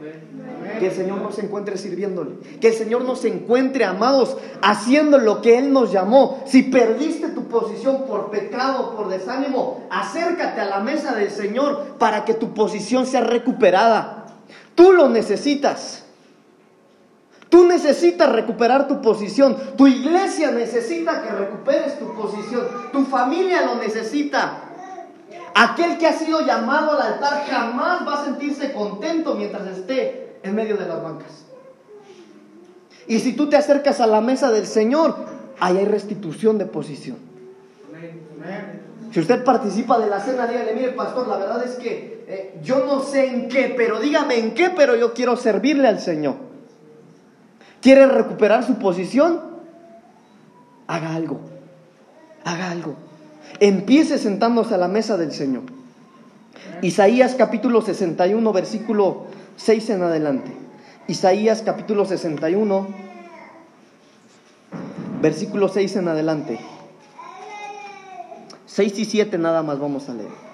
[0.80, 2.38] Que el Señor nos encuentre sirviéndole.
[2.62, 6.42] Que el Señor nos encuentre, amados, haciendo lo que Él nos llamó.
[6.46, 12.24] Si perdiste tu posición por pecado, por desánimo, acércate a la mesa del Señor para
[12.24, 14.28] que tu posición sea recuperada.
[14.76, 16.06] Tú lo necesitas.
[17.50, 19.58] Tú necesitas recuperar tu posición.
[19.76, 22.68] Tu iglesia necesita que recuperes tu posición.
[22.92, 24.66] Tu familia lo necesita.
[25.56, 30.54] Aquel que ha sido llamado al altar jamás va a sentirse contento mientras esté en
[30.54, 31.46] medio de las bancas.
[33.08, 35.16] Y si tú te acercas a la mesa del Señor,
[35.60, 37.18] ahí hay restitución de posición.
[39.12, 42.86] Si usted participa de la cena, dígale, mire pastor, la verdad es que eh, yo
[42.86, 46.49] no sé en qué, pero dígame en qué, pero yo quiero servirle al Señor
[47.82, 49.42] quiere recuperar su posición,
[50.88, 51.40] haga algo,
[52.44, 52.96] haga algo.
[53.60, 55.64] Empiece sentándose a la mesa del Señor.
[56.82, 59.26] Isaías capítulo 61, versículo
[59.58, 60.52] 6 en adelante.
[61.08, 62.88] Isaías capítulo 61,
[65.22, 66.60] versículo 6 en adelante.
[68.68, 70.50] 6 y 7 nada más vamos a leer.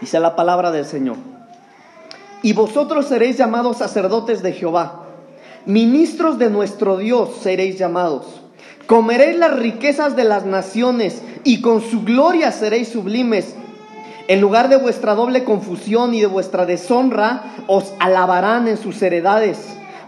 [0.00, 1.31] Dice la palabra del Señor
[2.42, 5.04] y vosotros seréis llamados sacerdotes de Jehová,
[5.64, 8.42] ministros de nuestro Dios seréis llamados.
[8.86, 13.54] Comeréis las riquezas de las naciones y con su gloria seréis sublimes.
[14.28, 19.58] En lugar de vuestra doble confusión y de vuestra deshonra, os alabarán en sus heredades,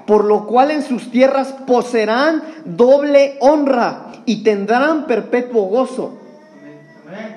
[0.06, 6.18] por lo cual en sus tierras poseerán doble honra y tendrán perpetuo gozo.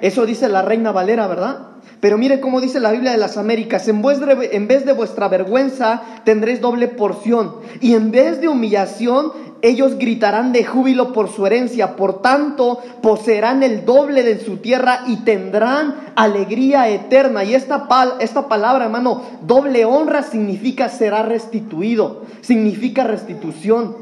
[0.01, 1.57] Eso dice la reina Valera, ¿verdad?
[1.99, 6.01] Pero mire cómo dice la Biblia de las Américas, en, en vez de vuestra vergüenza
[6.23, 11.95] tendréis doble porción, y en vez de humillación ellos gritarán de júbilo por su herencia,
[11.95, 17.43] por tanto poseerán el doble de su tierra y tendrán alegría eterna.
[17.43, 17.87] Y esta,
[18.19, 23.95] esta palabra, hermano, doble honra significa será restituido, significa restitución.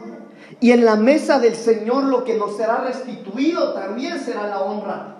[0.59, 5.14] Y en la mesa del Señor lo que nos será restituido también será la honra.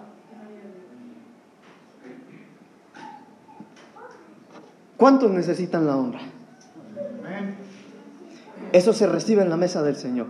[5.05, 6.19] ¿Cuántos necesitan la honra?
[8.71, 10.25] Eso se recibe en la mesa del Señor.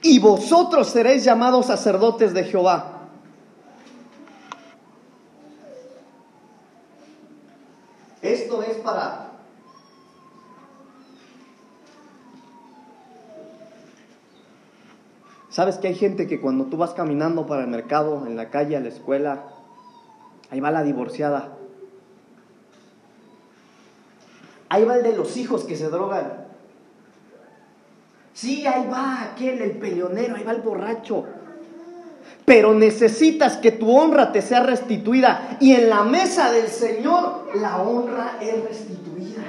[0.00, 3.08] Y vosotros seréis llamados sacerdotes de Jehová.
[8.22, 9.32] Esto es para...
[15.50, 18.76] ¿Sabes que hay gente que cuando tú vas caminando para el mercado, en la calle,
[18.76, 19.46] a la escuela,
[20.48, 21.57] ahí va la divorciada,
[24.68, 26.46] Ahí va el de los hijos que se drogan.
[28.34, 31.24] Sí, ahí va aquel, el peleonero, ahí va el borracho.
[32.44, 35.56] Pero necesitas que tu honra te sea restituida.
[35.60, 39.42] Y en la mesa del Señor la honra es restituida.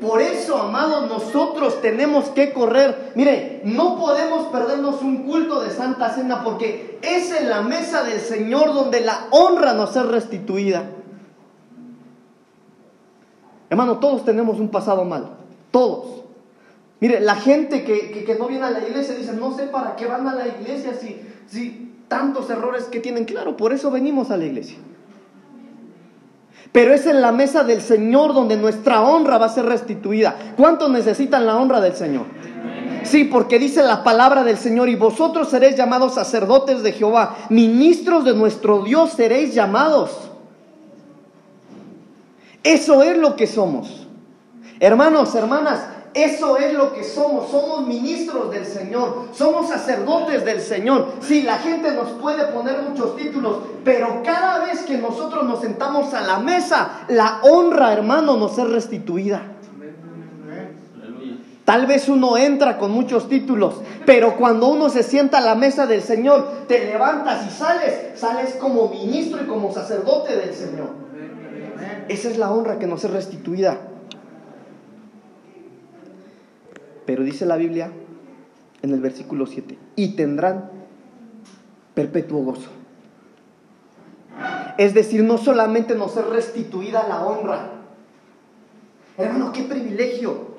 [0.00, 3.12] Por eso, amados, nosotros tenemos que correr.
[3.16, 8.20] Mire, no podemos perdernos un culto de Santa Cena porque es en la mesa del
[8.20, 10.84] Señor donde la honra nos es restituida.
[13.70, 15.30] Hermano, todos tenemos un pasado mal,
[15.70, 16.22] todos.
[17.00, 20.26] Mire, la gente que, no viene a la iglesia dice, no sé para qué van
[20.26, 23.24] a la iglesia si, si tantos errores que tienen.
[23.24, 24.78] Claro, por eso venimos a la iglesia.
[26.72, 30.36] Pero es en la mesa del Señor donde nuestra honra va a ser restituida.
[30.56, 32.26] ¿Cuántos necesitan la honra del Señor?
[33.04, 38.24] Sí, porque dice la palabra del Señor, y vosotros seréis llamados sacerdotes de Jehová, ministros
[38.24, 40.28] de nuestro Dios seréis llamados.
[42.68, 44.06] Eso es lo que somos.
[44.78, 47.50] Hermanos, hermanas, Eso es lo que somos.
[47.50, 49.28] Somos ministros del Señor.
[49.32, 51.12] Somos sacerdotes del Señor.
[51.20, 56.12] Sí, la gente nos puede poner muchos títulos, pero cada vez que nosotros nos sentamos
[56.12, 59.42] a la mesa, la honra, hermano, nos es restituida.
[61.64, 65.86] Tal vez uno entra con muchos títulos, pero cuando uno se sienta a la mesa
[65.86, 71.07] del Señor, te levantas y sales, sales como ministro y como sacerdote del Señor.
[72.08, 73.78] Esa es la honra que nos es restituida.
[77.06, 77.90] Pero dice la Biblia
[78.82, 80.70] en el versículo 7, y tendrán
[81.94, 82.70] perpetuo gozo.
[84.76, 87.72] Es decir, no solamente nos es restituida la honra.
[89.16, 90.58] Hermano, qué privilegio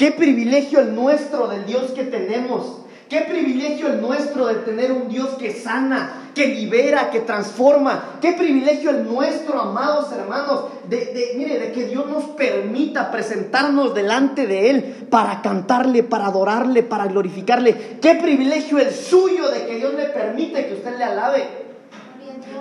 [0.00, 2.80] Qué privilegio el nuestro del Dios que tenemos.
[3.10, 8.18] Qué privilegio el nuestro de tener un Dios que sana, que libera, que transforma.
[8.20, 14.46] Qué privilegio el nuestro, amados hermanos, de, mire, de que Dios nos permita presentarnos delante
[14.46, 17.98] de Él para cantarle, para adorarle, para glorificarle.
[18.00, 21.44] Qué privilegio el suyo de que Dios le permite que usted le alabe.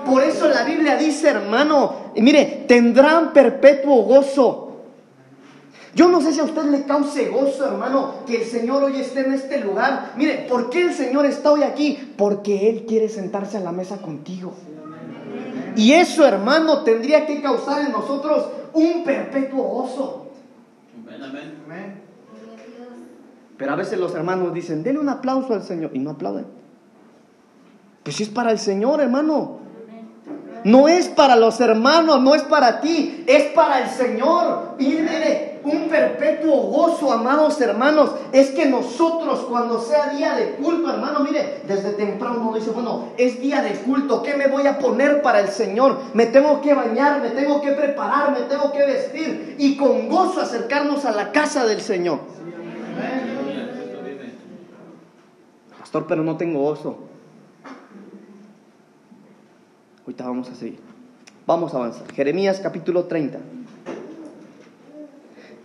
[0.05, 4.68] Por eso la Biblia dice, hermano, mire, tendrán perpetuo gozo.
[5.99, 9.19] Yo no sé si a usted le cause gozo, hermano, que el Señor hoy esté
[9.19, 10.13] en este lugar.
[10.15, 12.13] Mire, ¿por qué el Señor está hoy aquí?
[12.17, 14.53] Porque Él quiere sentarse a la mesa contigo.
[15.75, 20.27] Y eso, hermano, tendría que causar en nosotros un perpetuo gozo.
[23.57, 26.45] Pero a veces los hermanos dicen, denle un aplauso al Señor y no aplauden.
[28.03, 29.59] Pues si es para el Señor, hermano.
[30.63, 34.75] No es para los hermanos, no es para ti, es para el Señor.
[34.79, 40.91] Y mire, un perpetuo gozo, amados hermanos, es que nosotros cuando sea día de culto,
[40.91, 44.79] hermano, mire, desde temprano uno dice, bueno, es día de culto, ¿qué me voy a
[44.79, 45.99] poner para el Señor?
[46.13, 50.41] Me tengo que bañar, me tengo que preparar, me tengo que vestir y con gozo
[50.41, 52.19] acercarnos a la casa del Señor.
[55.79, 56.97] Pastor, pero no tengo gozo.
[60.05, 60.79] Ahorita vamos a seguir.
[61.45, 62.12] Vamos a avanzar.
[62.13, 63.39] Jeremías capítulo 30.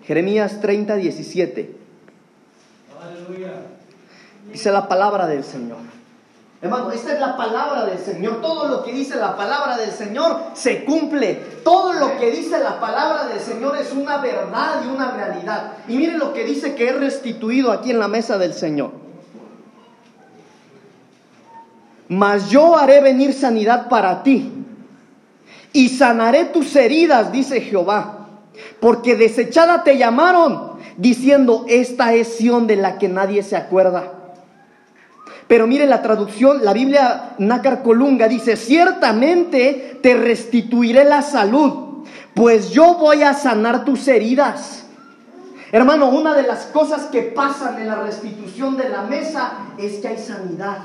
[0.07, 1.77] Jeremías 30, 17.
[4.53, 5.79] Dice la palabra del Señor.
[6.61, 8.41] Hermano, esta es la palabra del Señor.
[8.41, 11.35] Todo lo que dice la palabra del Señor se cumple.
[11.65, 15.73] Todo lo que dice la palabra del Señor es una verdad y una realidad.
[15.89, 18.93] Y miren lo que dice que es restituido aquí en la mesa del Señor.
[22.09, 24.53] Mas yo haré venir sanidad para ti
[25.73, 28.24] y sanaré tus heridas, dice Jehová
[28.81, 34.13] porque desechada te llamaron, diciendo, esta es Sión de la que nadie se acuerda.
[35.47, 42.71] Pero mire la traducción, la Biblia Nácar Colunga dice, ciertamente te restituiré la salud, pues
[42.71, 44.87] yo voy a sanar tus heridas.
[45.71, 50.09] Hermano, una de las cosas que pasan en la restitución de la mesa es que
[50.09, 50.79] hay sanidad.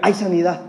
[0.00, 0.60] Hay sanidad.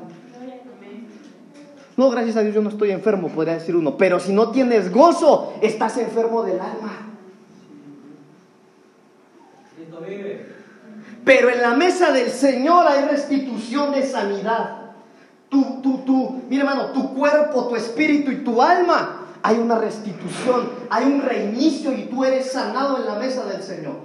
[1.97, 3.97] No, gracias a Dios yo no estoy enfermo, podría decir uno.
[3.97, 7.05] Pero si no tienes gozo, estás enfermo del alma.
[11.23, 14.81] Pero en la mesa del Señor hay restitución de sanidad.
[15.49, 20.69] Tu, tu, tu, mira hermano, tu cuerpo, tu espíritu y tu alma, hay una restitución,
[20.89, 23.95] hay un reinicio y tú eres sanado en la mesa del Señor.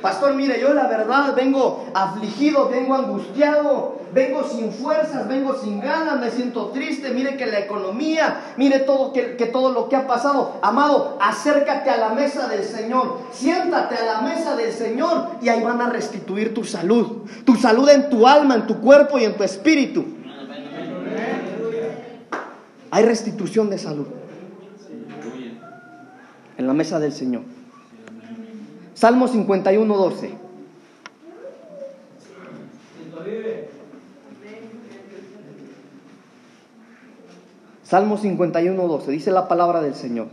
[0.00, 6.18] Pastor, mire, yo la verdad vengo afligido, vengo angustiado, vengo sin fuerzas, vengo sin ganas,
[6.18, 10.58] me siento triste, mire que la economía, mire todo, que, todo lo que ha pasado.
[10.62, 15.62] Amado, acércate a la mesa del Señor, siéntate a la mesa del Señor y ahí
[15.62, 19.36] van a restituir tu salud, tu salud en tu alma, en tu cuerpo y en
[19.36, 20.04] tu espíritu.
[22.90, 24.06] Hay restitución de salud
[26.56, 27.59] en la mesa del Señor.
[29.00, 30.30] Salmo 51, 12.
[37.82, 39.10] Salmo 51, 12.
[39.10, 40.26] Dice la palabra del Señor.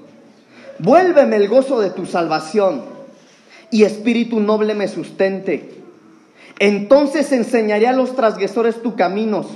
[0.79, 2.81] Vuélveme el gozo de tu salvación
[3.71, 5.81] y espíritu noble me sustente.
[6.59, 9.47] Entonces enseñaré a los transgresores tus caminos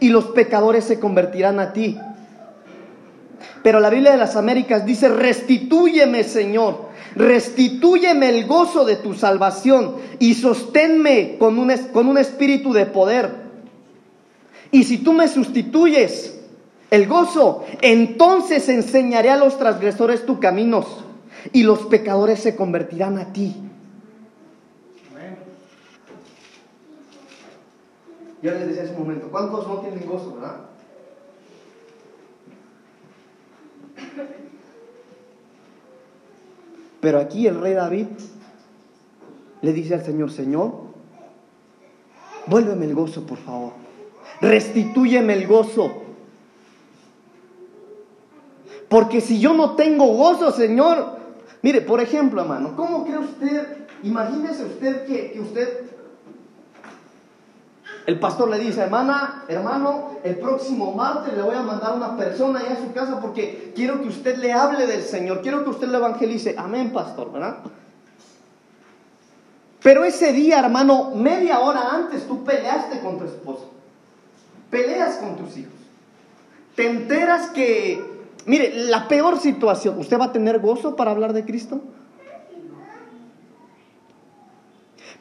[0.00, 1.98] y los pecadores se convertirán a ti.
[3.62, 6.85] Pero la Biblia de las Américas dice, restitúyeme Señor
[7.16, 13.30] Restitúyeme el gozo de tu salvación y sosténme con un, con un espíritu de poder.
[14.70, 16.38] Y si tú me sustituyes
[16.90, 20.86] el gozo, entonces enseñaré a los transgresores tus caminos
[21.54, 23.56] y los pecadores se convertirán a ti.
[28.42, 30.60] Yo les decía hace un momento, ¿cuántos no tienen gozo, verdad?
[37.06, 38.06] Pero aquí el rey David
[39.62, 40.72] le dice al Señor, Señor,
[42.48, 43.74] vuélveme el gozo, por favor.
[44.40, 46.02] Restitúyeme el gozo.
[48.88, 51.18] Porque si yo no tengo gozo, Señor,
[51.62, 53.86] mire, por ejemplo, hermano, ¿cómo cree usted?
[54.02, 55.84] Imagínese usted que, que usted
[58.06, 62.60] el pastor le dice, hermana, hermano, el próximo martes le voy a mandar una persona
[62.60, 65.88] allá a su casa porque quiero que usted le hable del Señor, quiero que usted
[65.88, 66.54] le evangelice.
[66.56, 67.56] Amén, pastor, ¿verdad?
[69.82, 73.64] Pero ese día, hermano, media hora antes tú peleaste con tu esposa,
[74.70, 75.74] peleas con tus hijos.
[76.76, 78.04] Te enteras que,
[78.46, 81.80] mire, la peor situación, ¿usted va a tener gozo para hablar de Cristo?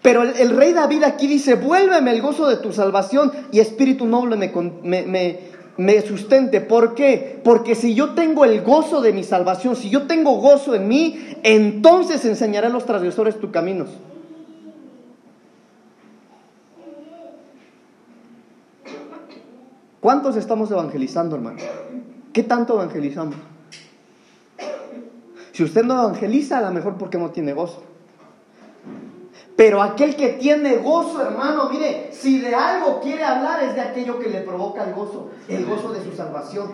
[0.06, 4.38] Pero el, rey David aquí dice, vuélveme el gozo de tu salvación y espíritu noble
[4.38, 5.39] me,
[5.78, 6.62] me, sustente.
[6.62, 7.41] ¿Por qué?
[7.43, 11.18] Porque si yo tengo el gozo de mi salvación, si yo tengo gozo en mí,
[11.41, 13.89] entonces enseñaré a los transgresores tus caminos.
[20.01, 21.58] ¿Cuántos estamos evangelizando, hermano?
[22.32, 23.38] ¿Qué tanto evangelizamos?
[25.51, 27.94] Si usted no evangeliza, a lo mejor porque no tiene gozo.
[29.56, 34.20] Pero aquel que tiene gozo, hermano, mire, si de algo quiere hablar es de aquello
[34.20, 36.72] que le provoca el gozo, el gozo de su salvación.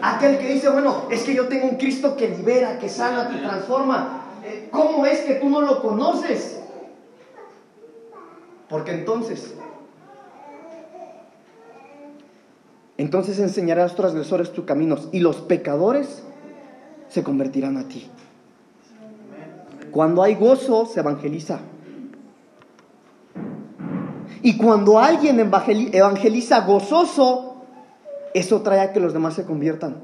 [0.00, 3.38] Aquel que dice, bueno, es que yo tengo un Cristo que libera, que sana, que
[3.38, 4.24] transforma.
[4.44, 6.60] Eh, ¿Cómo es que tú no lo conoces?
[8.68, 9.54] Porque entonces,
[12.98, 16.24] entonces enseñarás a los transgresores tus caminos y los pecadores
[17.08, 18.10] se convertirán a ti.
[19.92, 21.60] Cuando hay gozo, se evangeliza.
[24.42, 27.62] Y cuando alguien evangeliza gozoso,
[28.34, 29.96] eso trae a que los demás se conviertan.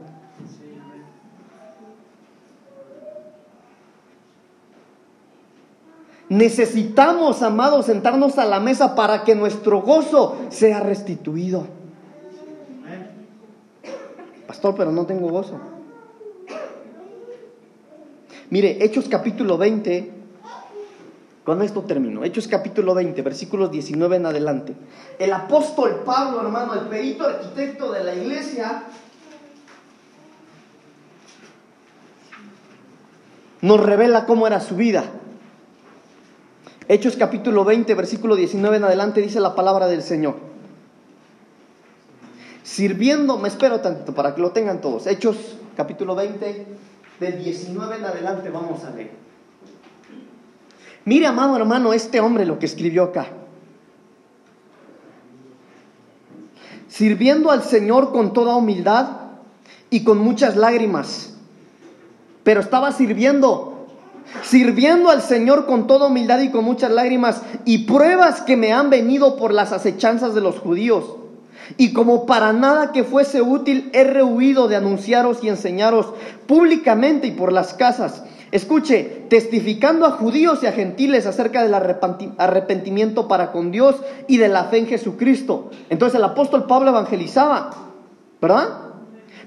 [6.29, 11.67] Necesitamos, amados, sentarnos a la mesa para que nuestro gozo sea restituido.
[14.47, 15.59] Pastor, pero no tengo gozo.
[18.51, 20.18] Mire, Hechos capítulo 20,
[21.49, 22.25] con esto termino.
[22.25, 24.75] Hechos capítulo 20, versículos 19 en adelante.
[25.19, 28.83] El apóstol Pablo, hermano, el perito arquitecto de la iglesia,
[33.63, 35.05] nos revela cómo era su vida.
[36.87, 40.37] Hechos capítulo 20, versículo 19 en adelante dice la palabra del Señor.
[42.63, 45.07] Sirviendo, me espero tantito para que lo tengan todos.
[45.07, 46.67] Hechos capítulo 20,
[47.21, 49.28] del 19 en adelante vamos a leer.
[51.09, 53.29] Mire, amado hermano, este hombre lo que escribió acá.
[56.87, 59.09] Sirviendo al Señor con toda humildad
[59.89, 61.33] y con muchas lágrimas.
[62.43, 63.87] Pero estaba sirviendo,
[64.43, 68.91] sirviendo al Señor con toda humildad y con muchas lágrimas y pruebas que me han
[68.91, 71.17] venido por las acechanzas de los judíos.
[71.79, 76.13] Y como para nada que fuese útil, he rehuido de anunciaros y enseñaros
[76.47, 83.29] públicamente y por las casas Escuche, testificando a judíos y a gentiles acerca del arrepentimiento
[83.29, 83.97] para con Dios
[84.27, 85.71] y de la fe en Jesucristo.
[85.91, 87.71] Entonces el apóstol Pablo evangelizaba,
[88.41, 88.69] ¿verdad?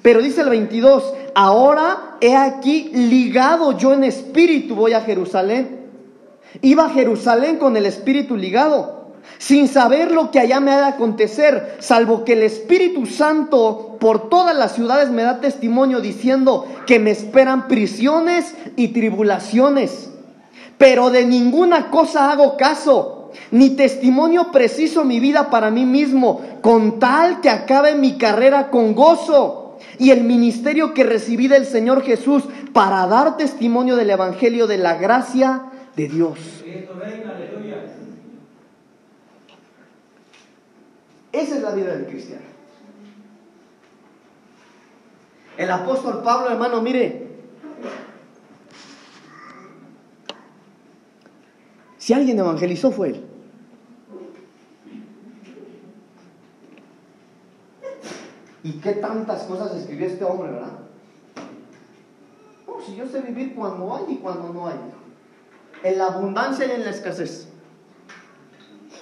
[0.03, 5.81] Pero dice el 22, ahora he aquí ligado yo en espíritu voy a Jerusalén.
[6.61, 9.00] Iba a Jerusalén con el espíritu ligado
[9.37, 14.29] sin saber lo que allá me ha de acontecer, salvo que el Espíritu Santo por
[14.29, 20.09] todas las ciudades me da testimonio diciendo que me esperan prisiones y tribulaciones.
[20.77, 26.99] Pero de ninguna cosa hago caso, ni testimonio preciso mi vida para mí mismo, con
[26.99, 32.43] tal que acabe mi carrera con gozo y el ministerio que recibí del Señor Jesús
[32.73, 35.63] para dar testimonio del Evangelio de la gracia
[35.95, 36.37] de Dios.
[41.31, 42.45] Esa es la vida del cristiano.
[45.57, 47.27] El apóstol Pablo, hermano, mire,
[51.97, 53.25] si alguien evangelizó fue él.
[58.63, 60.81] ¿Y qué tantas cosas escribió este hombre, verdad?
[62.85, 64.75] si yo sé vivir cuando hay y cuando no hay.
[65.83, 67.50] En la abundancia y en la escasez.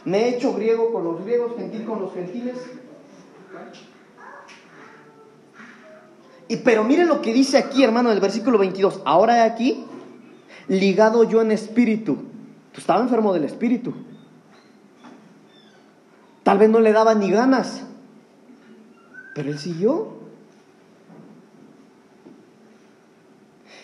[0.09, 2.55] Me he hecho griego con los griegos, gentil con los gentiles.
[6.47, 9.03] Y, pero mire lo que dice aquí, hermano, en el versículo 22.
[9.05, 9.85] Ahora aquí,
[10.67, 12.17] ligado yo en espíritu.
[12.75, 13.93] Estaba enfermo del espíritu.
[16.41, 17.83] Tal vez no le daba ni ganas.
[19.35, 20.18] Pero él siguió.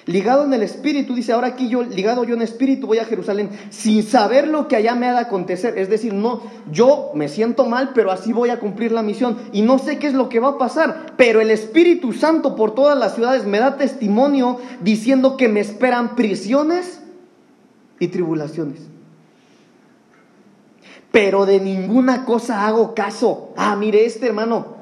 [0.07, 3.49] Ligado en el espíritu, dice, ahora aquí yo, ligado yo en espíritu, voy a Jerusalén,
[3.71, 5.79] sin saber lo que allá me ha de acontecer.
[5.79, 9.35] Es decir, no, yo me siento mal, pero así voy a cumplir la misión.
[9.51, 12.75] Y no sé qué es lo que va a pasar, pero el Espíritu Santo por
[12.75, 17.01] todas las ciudades me da testimonio diciendo que me esperan prisiones
[17.99, 18.81] y tribulaciones.
[21.11, 23.53] Pero de ninguna cosa hago caso.
[23.57, 24.75] Ah, mire este hermano.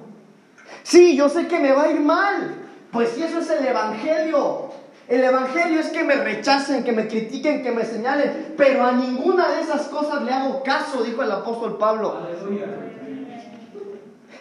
[0.84, 2.56] Sí, yo sé que me va a ir mal.
[2.92, 4.73] Pues si eso es el Evangelio.
[5.14, 9.48] El Evangelio es que me rechacen, que me critiquen, que me señalen, pero a ninguna
[9.50, 12.18] de esas cosas le hago caso, dijo el apóstol Pablo.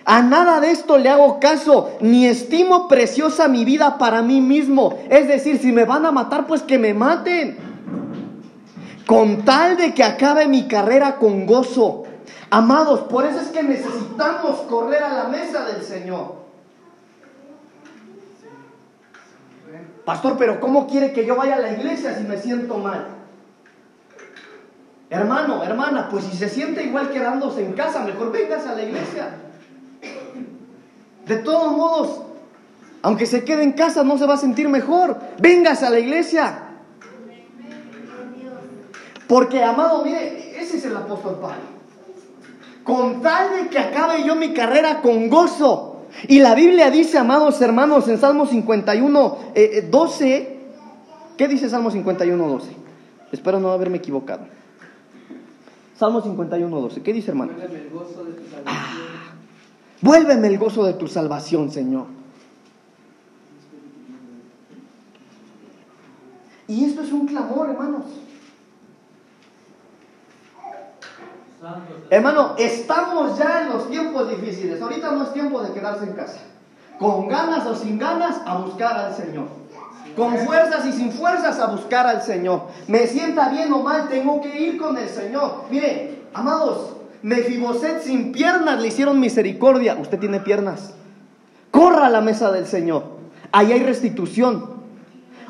[0.07, 4.99] A nada de esto le hago caso, ni estimo preciosa mi vida para mí mismo.
[5.11, 7.59] Es decir, si me van a matar, pues que me maten.
[9.05, 12.05] Con tal de que acabe mi carrera con gozo.
[12.49, 16.42] Amados, por eso es que necesitamos correr a la mesa del Señor.
[20.05, 23.07] Pastor, pero ¿cómo quiere que yo vaya a la iglesia si me siento mal?
[25.11, 29.29] Hermano, hermana, pues si se siente igual quedándose en casa, mejor vengas a la iglesia.
[31.27, 32.23] De todos modos,
[33.03, 35.19] aunque se quede en casa, no se va a sentir mejor.
[35.39, 36.61] Vengas a la iglesia.
[39.29, 41.73] Porque, amado, mire, ese es el apóstol Pablo.
[42.85, 45.92] Con tal de que acabe yo mi carrera con gozo,
[46.29, 49.39] y la Biblia dice, amados hermanos, en Salmo 51,
[49.91, 50.61] 12, eh, eh,
[51.37, 52.71] ¿qué dice Salmo 51, 12?
[53.33, 54.47] Espero no haberme equivocado.
[55.97, 57.53] Salmo 51, 12, ¿qué dice hermano?
[57.53, 58.67] Vuélveme el gozo de tu salvación.
[58.67, 59.35] Ah,
[60.01, 62.07] vuélveme el gozo de tu salvación, Señor.
[66.69, 68.05] Y esto es un clamor, hermanos.
[72.11, 74.81] Hermano, estamos ya en los tiempos difíciles.
[74.83, 76.41] Ahorita no es tiempo de quedarse en casa.
[76.99, 79.47] Con ganas o sin ganas, a buscar al Señor.
[80.17, 82.63] Con fuerzas y sin fuerzas, a buscar al Señor.
[82.89, 85.65] Me sienta bien o mal, tengo que ir con el Señor.
[85.71, 89.95] Mire, amados, Mefiboset sin piernas le hicieron misericordia.
[89.95, 90.95] Usted tiene piernas.
[91.71, 93.05] Corra a la mesa del Señor.
[93.53, 94.72] Ahí hay restitución.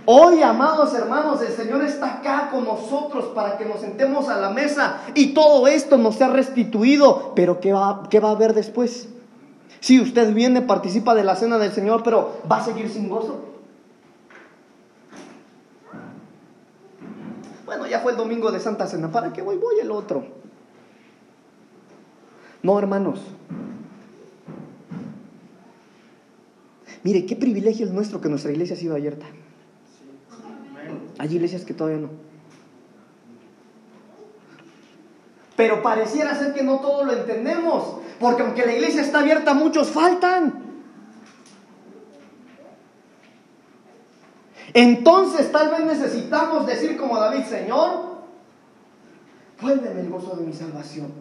[0.04, 4.50] Hoy, amados hermanos, el Señor está acá con nosotros para que nos sentemos a la
[4.50, 7.32] mesa y todo esto nos sea restituido.
[7.36, 9.08] Pero ¿qué va, qué va a haber después?
[9.80, 13.48] Si usted viene, participa de la cena del Señor, pero ¿va a seguir sin gozo?
[17.64, 19.10] Bueno, ya fue el domingo de Santa Cena.
[19.10, 19.56] ¿Para qué voy?
[19.56, 20.24] Voy el otro.
[22.62, 23.20] No, hermanos.
[27.02, 29.26] Mire, qué privilegio es nuestro que nuestra iglesia ha sido abierta.
[31.22, 32.08] Hay iglesias que todavía no.
[35.54, 39.90] Pero pareciera ser que no todo lo entendemos, porque aunque la iglesia está abierta, muchos
[39.90, 40.64] faltan.
[44.74, 48.16] Entonces tal vez necesitamos decir como David, Señor,
[49.60, 51.12] vuélveme el gozo de mi salvación.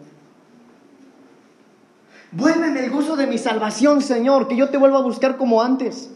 [2.32, 6.10] Vuélveme el gozo de mi salvación, Señor, que yo te vuelva a buscar como antes.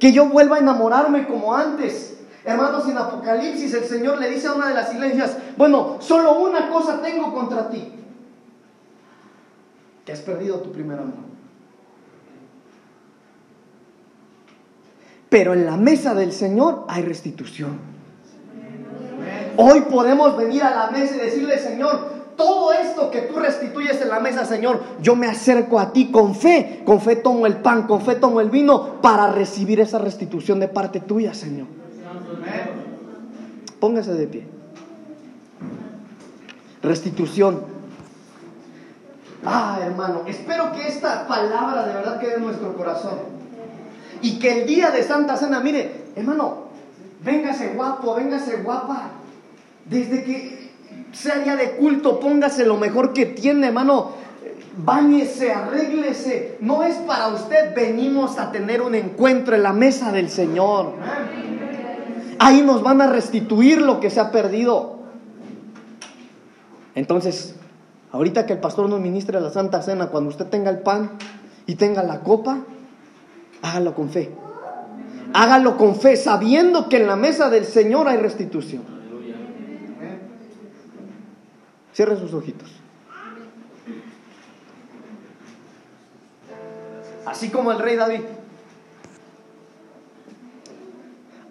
[0.00, 2.18] Que yo vuelva a enamorarme como antes.
[2.44, 6.68] Hermanos, en Apocalipsis el Señor le dice a una de las iglesias, bueno, solo una
[6.70, 7.92] cosa tengo contra ti,
[10.04, 11.32] que has perdido tu primer amor.
[15.28, 17.78] Pero en la mesa del Señor hay restitución.
[19.56, 24.08] Hoy podemos venir a la mesa y decirle, Señor, todo esto que tú restituyes en
[24.08, 26.82] la mesa, Señor, yo me acerco a ti con fe.
[26.84, 30.68] Con fe tomo el pan, con fe tomo el vino para recibir esa restitución de
[30.68, 31.81] parte tuya, Señor.
[33.82, 34.44] Póngase de pie.
[36.84, 37.64] Restitución.
[39.44, 43.18] Ah, hermano, espero que esta palabra de verdad quede en nuestro corazón.
[44.20, 46.68] Y que el día de Santa Cena, mire, hermano,
[47.24, 49.10] véngase guapo, véngase guapa.
[49.86, 50.70] Desde que
[51.10, 54.12] sea día de culto, póngase lo mejor que tiene, hermano.
[54.76, 56.56] Báñese, arréglese.
[56.60, 60.92] No es para usted, venimos a tener un encuentro en la mesa del Señor.
[62.44, 64.98] Ahí nos van a restituir lo que se ha perdido.
[66.96, 67.54] Entonces,
[68.10, 71.12] ahorita que el pastor nos ministre la Santa Cena, cuando usted tenga el pan
[71.66, 72.58] y tenga la copa,
[73.62, 74.34] hágalo con fe.
[75.32, 78.82] Hágalo con fe, sabiendo que en la mesa del Señor hay restitución.
[81.92, 82.72] Cierre sus ojitos.
[87.24, 88.22] Así como el rey David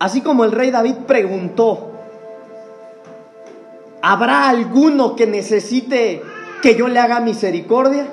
[0.01, 1.91] Así como el rey David preguntó,
[4.01, 6.23] ¿habrá alguno que necesite
[6.63, 8.07] que yo le haga misericordia?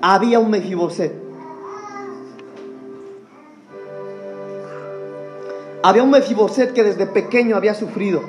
[0.00, 1.12] Había un Mefiboset.
[5.82, 8.22] Había un Mefiboset que desde pequeño había sufrido.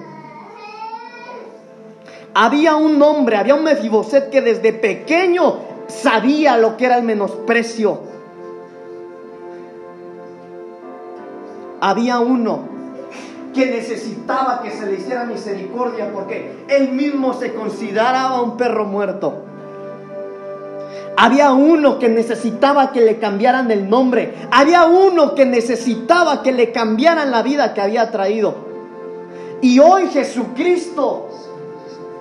[2.33, 8.16] Había un hombre, había un Mefiboset que desde pequeño sabía lo que era el menosprecio.
[11.79, 12.77] Había uno
[13.53, 19.43] que necesitaba que se le hiciera misericordia porque él mismo se consideraba un perro muerto.
[21.19, 24.35] Había uno que necesitaba que le cambiaran el nombre.
[24.51, 28.53] Había uno que necesitaba que le cambiaran la vida que había traído.
[29.61, 31.29] Y hoy Jesucristo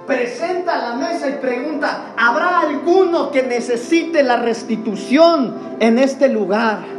[0.07, 6.96] presenta la mesa y pregunta, ¿habrá alguno que necesite la restitución en este lugar?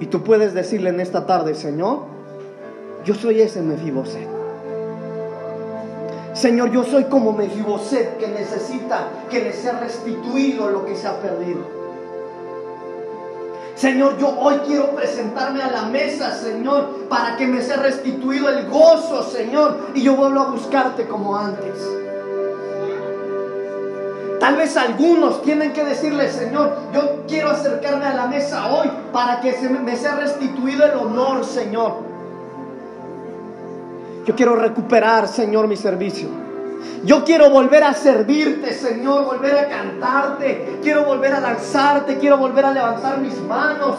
[0.00, 2.00] Y tú puedes decirle en esta tarde, Señor,
[3.04, 4.28] yo soy ese Mefiboset.
[6.32, 11.20] Señor, yo soy como Mefiboset que necesita que le sea restituido lo que se ha
[11.20, 11.84] perdido.
[13.76, 18.68] Señor, yo hoy quiero presentarme a la mesa, Señor, para que me sea restituido el
[18.68, 22.03] gozo, Señor, y yo vuelvo a buscarte como antes.
[24.44, 29.40] Tal vez algunos tienen que decirle, Señor, yo quiero acercarme a la mesa hoy para
[29.40, 31.94] que se me sea restituido el honor, Señor.
[34.26, 36.28] Yo quiero recuperar, Señor, mi servicio.
[37.04, 40.78] Yo quiero volver a servirte, Señor, volver a cantarte.
[40.82, 43.96] Quiero volver a lanzarte, quiero volver a levantar mis manos.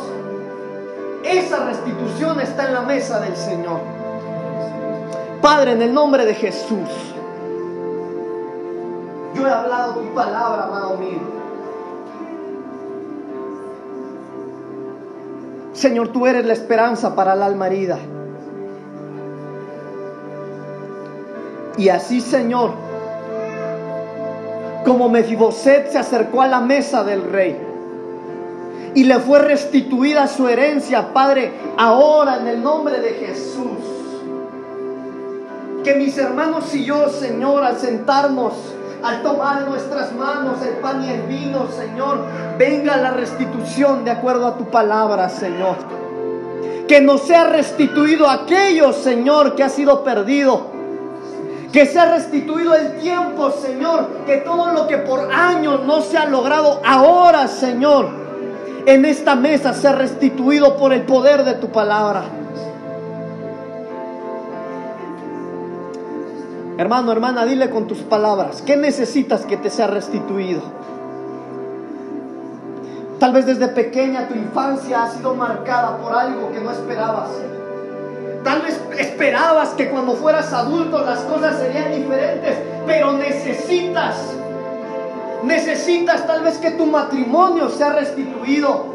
[1.23, 3.79] Esa restitución está en la mesa del Señor.
[5.41, 7.14] Padre, en el nombre de Jesús.
[9.35, 11.19] Yo he hablado tu palabra, amado mío.
[15.73, 17.99] Señor, tú eres la esperanza para el alma herida.
[21.77, 22.71] Y así, Señor,
[24.85, 27.59] como Mefiboset se acercó a la mesa del rey
[28.93, 33.65] y le fue restituida su herencia, Padre, ahora en el nombre de Jesús.
[35.83, 38.53] Que mis hermanos y yo, Señor, al sentarnos
[39.03, 42.19] al tomar en nuestras manos el pan y el vino, Señor,
[42.57, 45.75] venga la restitución de acuerdo a tu palabra, Señor.
[46.87, 50.73] Que nos sea restituido aquello, Señor, que ha sido perdido.
[51.71, 54.07] Que sea restituido el tiempo, Señor.
[54.25, 58.09] Que todo lo que por años no se ha logrado ahora, Señor,
[58.85, 62.23] en esta mesa sea restituido por el poder de tu palabra.
[66.77, 70.61] Hermano, hermana, dile con tus palabras, ¿qué necesitas que te sea restituido?
[73.19, 77.29] Tal vez desde pequeña tu infancia ha sido marcada por algo que no esperabas.
[78.43, 84.17] Tal vez esperabas que cuando fueras adulto las cosas serían diferentes, pero necesitas,
[85.43, 88.94] necesitas tal vez que tu matrimonio sea restituido.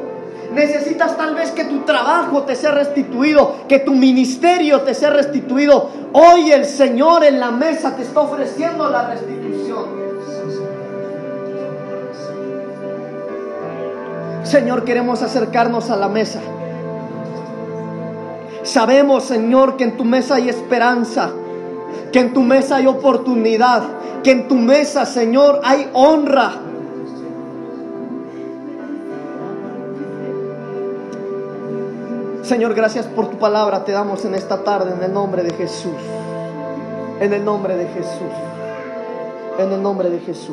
[0.52, 5.90] Necesitas tal vez que tu trabajo te sea restituido, que tu ministerio te sea restituido.
[6.12, 10.00] Hoy el Señor en la mesa te está ofreciendo la restitución.
[14.42, 16.40] Señor, queremos acercarnos a la mesa.
[18.64, 21.30] Sabemos, Señor, que en tu mesa hay esperanza,
[22.12, 23.82] que en tu mesa hay oportunidad,
[24.24, 26.69] que en tu mesa, Señor, hay honra.
[32.50, 33.84] Señor, gracias por tu palabra.
[33.84, 35.94] Te damos en esta tarde en el nombre de Jesús.
[37.20, 38.34] En el nombre de Jesús.
[39.56, 40.48] En el nombre de Jesús.